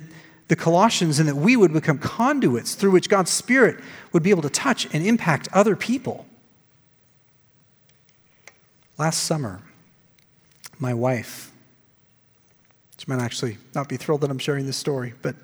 the 0.50 0.56
Colossians 0.56 1.20
and 1.20 1.28
that 1.28 1.36
we 1.36 1.56
would 1.56 1.72
become 1.72 1.96
conduits 1.96 2.74
through 2.74 2.90
which 2.90 3.08
God's 3.08 3.30
Spirit 3.30 3.78
would 4.12 4.24
be 4.24 4.30
able 4.30 4.42
to 4.42 4.50
touch 4.50 4.92
and 4.92 5.06
impact 5.06 5.48
other 5.52 5.76
people. 5.76 6.26
Last 8.98 9.22
summer, 9.22 9.62
my 10.80 10.92
wife, 10.92 11.52
she 12.98 13.04
might 13.06 13.20
actually 13.20 13.58
not 13.76 13.88
be 13.88 13.96
thrilled 13.96 14.22
that 14.22 14.30
I'm 14.30 14.40
sharing 14.40 14.66
this 14.66 14.76
story, 14.76 15.14
but 15.22 15.36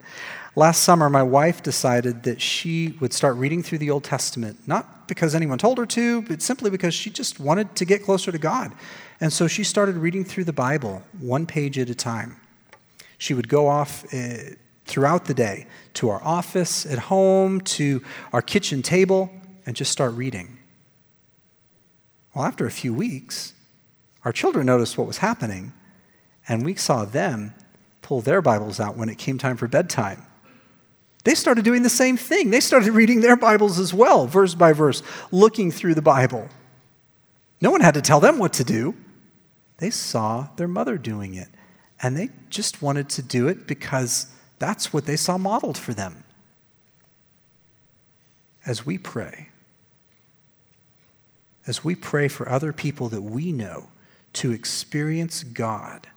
last 0.57 0.83
summer, 0.83 1.09
my 1.09 1.23
wife 1.23 1.63
decided 1.63 2.25
that 2.25 2.41
she 2.41 2.97
would 2.99 3.13
start 3.13 3.37
reading 3.37 3.63
through 3.63 3.79
the 3.79 3.91
Old 3.91 4.03
Testament, 4.03 4.59
not 4.67 5.07
because 5.07 5.37
anyone 5.37 5.59
told 5.59 5.79
her 5.79 5.87
to, 5.87 6.23
but 6.23 6.43
simply 6.43 6.69
because 6.69 6.95
she 6.95 7.11
just 7.11 7.39
wanted 7.39 7.77
to 7.77 7.85
get 7.85 8.03
closer 8.03 8.33
to 8.33 8.39
God. 8.39 8.73
And 9.21 9.33
so 9.33 9.47
she 9.47 9.63
started 9.63 9.99
reading 9.99 10.25
through 10.25 10.45
the 10.45 10.53
Bible 10.53 11.05
one 11.21 11.47
page 11.47 11.79
at 11.79 11.89
a 11.89 11.95
time. 11.95 12.41
She 13.19 13.35
would 13.35 13.49
go 13.49 13.69
off. 13.69 14.05
Eh, 14.13 14.57
Throughout 14.87 15.25
the 15.25 15.35
day 15.35 15.67
to 15.95 16.09
our 16.09 16.23
office, 16.23 16.87
at 16.87 16.99
home, 16.99 17.61
to 17.63 18.03
our 18.33 18.43
kitchen 18.43 18.83
table, 18.83 19.31
and 19.67 19.75
just 19.75 19.91
start 19.91 20.15
reading. 20.15 20.59
Well, 22.35 22.45
after 22.45 22.67
a 22.67 22.71
few 22.71 22.95
weeks, 22.95 23.53
our 24.25 24.33
children 24.33 24.67
noticed 24.67 24.97
what 24.97 25.07
was 25.07 25.19
happening, 25.19 25.73
and 26.49 26.65
we 26.65 26.75
saw 26.75 27.05
them 27.05 27.55
pull 28.03 28.21
their 28.21 28.41
Bibles 28.41 28.79
out 28.79 28.97
when 28.97 29.09
it 29.09 29.19
came 29.19 29.39
time 29.39 29.57
for 29.57 29.67
bedtime. 29.67 30.25
They 31.25 31.35
started 31.35 31.65
doing 31.65 31.83
the 31.83 31.89
same 31.89 32.17
thing. 32.17 32.51
They 32.51 32.61
started 32.61 32.93
reading 32.93 33.21
their 33.21 33.37
Bibles 33.37 33.81
as 33.81 33.93
well, 33.93 34.29
verse 34.29 34.55
by 34.55 34.73
verse, 34.73 35.03
looking 35.33 35.73
through 35.73 35.95
the 35.95 36.03
Bible. 36.03 36.49
No 37.61 37.73
one 37.73 37.81
had 37.81 37.95
to 37.95 38.03
tell 38.03 38.21
them 38.21 38.39
what 38.39 38.53
to 38.55 38.65
do. 38.65 38.95
They 39.79 39.91
saw 39.91 40.49
their 40.57 40.69
mother 40.69 40.99
doing 40.99 41.35
it, 41.35 41.49
and 42.01 42.17
they 42.17 42.31
just 42.49 42.81
wanted 42.81 43.09
to 43.11 43.23
do 43.23 43.49
it 43.49 43.67
because 43.67 44.29
that's 44.59 44.93
what 44.93 45.07
they 45.07 45.17
saw 45.17 45.39
modeled 45.39 45.79
for 45.79 45.93
them. 45.93 46.25
As 48.65 48.85
we 48.85 48.99
pray, 48.99 49.49
as 51.67 51.85
we 51.85 51.95
pray 51.95 52.29
for 52.29 52.49
other 52.49 52.73
people 52.73 53.09
that 53.09 53.23
we 53.23 53.53
know 53.53 53.89
to 54.35 54.53
experience 54.53 55.43
God, 55.43 56.09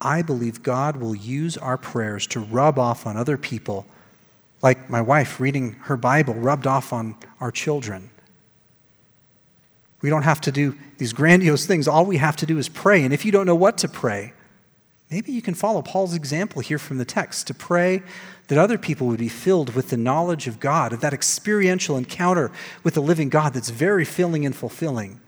I 0.00 0.22
believe 0.22 0.62
God 0.62 0.96
will 0.96 1.14
use 1.14 1.56
our 1.56 1.78
prayers 1.78 2.26
to 2.28 2.40
rub 2.40 2.78
off 2.78 3.06
on 3.06 3.16
other 3.16 3.38
people, 3.38 3.86
like 4.62 4.90
my 4.90 5.00
wife 5.00 5.40
reading 5.40 5.72
her 5.82 5.96
Bible 5.96 6.34
rubbed 6.34 6.66
off 6.66 6.92
on 6.92 7.16
our 7.40 7.50
children. 7.50 8.10
We 10.02 10.10
don't 10.10 10.22
have 10.22 10.42
to 10.42 10.52
do 10.52 10.76
these 10.98 11.14
grandiose 11.14 11.64
things. 11.64 11.88
All 11.88 12.04
we 12.04 12.18
have 12.18 12.36
to 12.36 12.46
do 12.46 12.58
is 12.58 12.68
pray. 12.68 13.04
And 13.04 13.14
if 13.14 13.24
you 13.24 13.32
don't 13.32 13.46
know 13.46 13.54
what 13.54 13.78
to 13.78 13.88
pray, 13.88 14.34
maybe 15.14 15.30
you 15.30 15.40
can 15.40 15.54
follow 15.54 15.80
Paul's 15.80 16.12
example 16.12 16.60
here 16.60 16.76
from 16.76 16.98
the 16.98 17.04
text 17.04 17.46
to 17.46 17.54
pray 17.54 18.02
that 18.48 18.58
other 18.58 18.76
people 18.76 19.06
would 19.06 19.20
be 19.20 19.28
filled 19.28 19.72
with 19.72 19.90
the 19.90 19.96
knowledge 19.96 20.48
of 20.48 20.58
God, 20.58 20.92
of 20.92 21.00
that 21.02 21.14
experiential 21.14 21.96
encounter 21.96 22.50
with 22.82 22.94
the 22.94 23.00
living 23.00 23.28
God 23.28 23.54
that's 23.54 23.70
very 23.70 24.04
filling 24.04 24.44
and 24.44 24.56
fulfilling. 24.56 25.20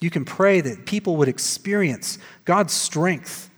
You 0.00 0.10
can 0.10 0.26
pray 0.26 0.60
that 0.60 0.84
people 0.84 1.16
would 1.16 1.28
experience 1.28 2.18
God's 2.44 2.74
strength 2.74 3.48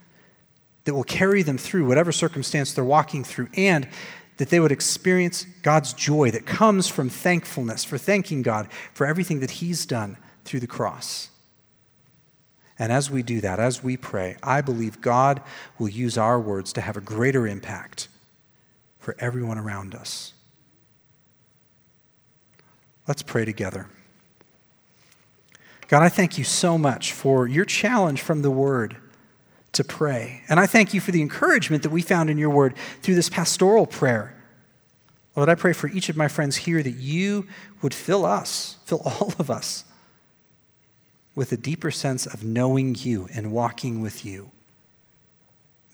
that 0.84 0.94
will 0.94 1.02
carry 1.02 1.42
them 1.42 1.58
through 1.58 1.88
whatever 1.88 2.12
circumstance 2.12 2.72
they're 2.72 2.84
walking 2.84 3.24
through, 3.24 3.48
and 3.56 3.88
that 4.36 4.48
they 4.48 4.60
would 4.60 4.70
experience 4.70 5.44
God's 5.62 5.92
joy 5.92 6.30
that 6.30 6.46
comes 6.46 6.86
from 6.86 7.08
thankfulness, 7.08 7.82
for 7.82 7.98
thanking 7.98 8.42
God 8.42 8.68
for 8.94 9.08
everything 9.08 9.40
that 9.40 9.50
He's 9.50 9.86
done 9.86 10.18
through 10.44 10.60
the 10.60 10.68
cross. 10.68 11.31
And 12.82 12.90
as 12.90 13.08
we 13.08 13.22
do 13.22 13.40
that, 13.42 13.60
as 13.60 13.80
we 13.80 13.96
pray, 13.96 14.34
I 14.42 14.60
believe 14.60 15.00
God 15.00 15.40
will 15.78 15.88
use 15.88 16.18
our 16.18 16.40
words 16.40 16.72
to 16.72 16.80
have 16.80 16.96
a 16.96 17.00
greater 17.00 17.46
impact 17.46 18.08
for 18.98 19.14
everyone 19.20 19.56
around 19.56 19.94
us. 19.94 20.32
Let's 23.06 23.22
pray 23.22 23.44
together. 23.44 23.86
God, 25.86 26.02
I 26.02 26.08
thank 26.08 26.36
you 26.38 26.42
so 26.42 26.76
much 26.76 27.12
for 27.12 27.46
your 27.46 27.64
challenge 27.64 28.20
from 28.20 28.42
the 28.42 28.50
Word 28.50 28.96
to 29.70 29.84
pray. 29.84 30.42
And 30.48 30.58
I 30.58 30.66
thank 30.66 30.92
you 30.92 31.00
for 31.00 31.12
the 31.12 31.22
encouragement 31.22 31.84
that 31.84 31.90
we 31.90 32.02
found 32.02 32.30
in 32.30 32.36
your 32.36 32.50
word 32.50 32.74
through 33.00 33.14
this 33.14 33.28
pastoral 33.28 33.86
prayer. 33.86 34.34
Lord, 35.36 35.48
I 35.48 35.54
pray 35.54 35.72
for 35.72 35.86
each 35.86 36.08
of 36.08 36.16
my 36.16 36.26
friends 36.26 36.56
here 36.56 36.82
that 36.82 36.96
you 36.96 37.46
would 37.80 37.94
fill 37.94 38.24
us, 38.26 38.78
fill 38.86 39.02
all 39.04 39.32
of 39.38 39.52
us, 39.52 39.84
with 41.34 41.52
a 41.52 41.56
deeper 41.56 41.90
sense 41.90 42.26
of 42.26 42.44
knowing 42.44 42.94
you 42.98 43.28
and 43.34 43.52
walking 43.52 44.00
with 44.00 44.24
you. 44.24 44.50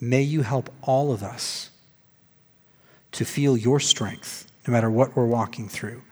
May 0.01 0.23
you 0.23 0.43
help 0.43 0.73
all 0.83 1.13
of 1.13 1.23
us 1.23 1.71
to 3.13 3.25
feel 3.25 3.57
your 3.57 3.81
strength 3.81 4.51
no 4.67 4.73
matter 4.73 4.91
what 4.91 5.17
we're 5.17 5.27
walking 5.27 5.69
through. 5.69 6.03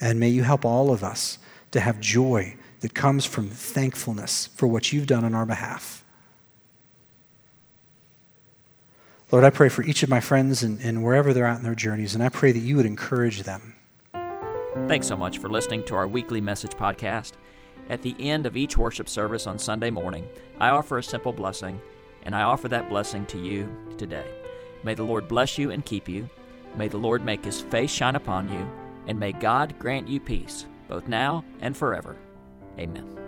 And 0.00 0.20
may 0.20 0.28
you 0.28 0.42
help 0.42 0.64
all 0.64 0.92
of 0.92 1.02
us 1.02 1.38
to 1.72 1.80
have 1.80 2.00
joy 2.00 2.56
that 2.80 2.94
comes 2.94 3.24
from 3.24 3.48
thankfulness 3.48 4.46
for 4.54 4.66
what 4.66 4.92
you've 4.92 5.06
done 5.06 5.24
on 5.24 5.34
our 5.34 5.46
behalf. 5.46 6.04
Lord, 9.32 9.44
I 9.44 9.50
pray 9.50 9.68
for 9.68 9.82
each 9.82 10.02
of 10.02 10.08
my 10.08 10.20
friends 10.20 10.62
and, 10.62 10.78
and 10.80 11.02
wherever 11.02 11.32
they're 11.32 11.46
at 11.46 11.58
in 11.58 11.64
their 11.64 11.74
journeys, 11.74 12.14
and 12.14 12.22
I 12.22 12.28
pray 12.28 12.52
that 12.52 12.60
you 12.60 12.76
would 12.76 12.86
encourage 12.86 13.42
them. 13.42 13.74
Thanks 14.86 15.08
so 15.08 15.16
much 15.16 15.38
for 15.38 15.48
listening 15.48 15.82
to 15.86 15.96
our 15.96 16.06
weekly 16.06 16.40
message 16.40 16.72
podcast. 16.72 17.32
At 17.88 18.02
the 18.02 18.16
end 18.18 18.46
of 18.46 18.56
each 18.56 18.76
worship 18.76 19.08
service 19.08 19.46
on 19.46 19.58
Sunday 19.58 19.90
morning, 19.90 20.28
I 20.58 20.70
offer 20.70 20.98
a 20.98 21.02
simple 21.02 21.32
blessing, 21.32 21.80
and 22.24 22.34
I 22.34 22.42
offer 22.42 22.68
that 22.68 22.88
blessing 22.88 23.26
to 23.26 23.38
you 23.38 23.68
today. 23.96 24.26
May 24.82 24.94
the 24.94 25.04
Lord 25.04 25.28
bless 25.28 25.56
you 25.58 25.70
and 25.70 25.84
keep 25.84 26.08
you. 26.08 26.28
May 26.76 26.88
the 26.88 26.98
Lord 26.98 27.24
make 27.24 27.44
his 27.44 27.60
face 27.60 27.90
shine 27.90 28.16
upon 28.16 28.52
you, 28.52 28.68
and 29.06 29.18
may 29.18 29.32
God 29.32 29.78
grant 29.78 30.08
you 30.08 30.20
peace, 30.20 30.66
both 30.88 31.06
now 31.08 31.44
and 31.60 31.76
forever. 31.76 32.16
Amen. 32.78 33.25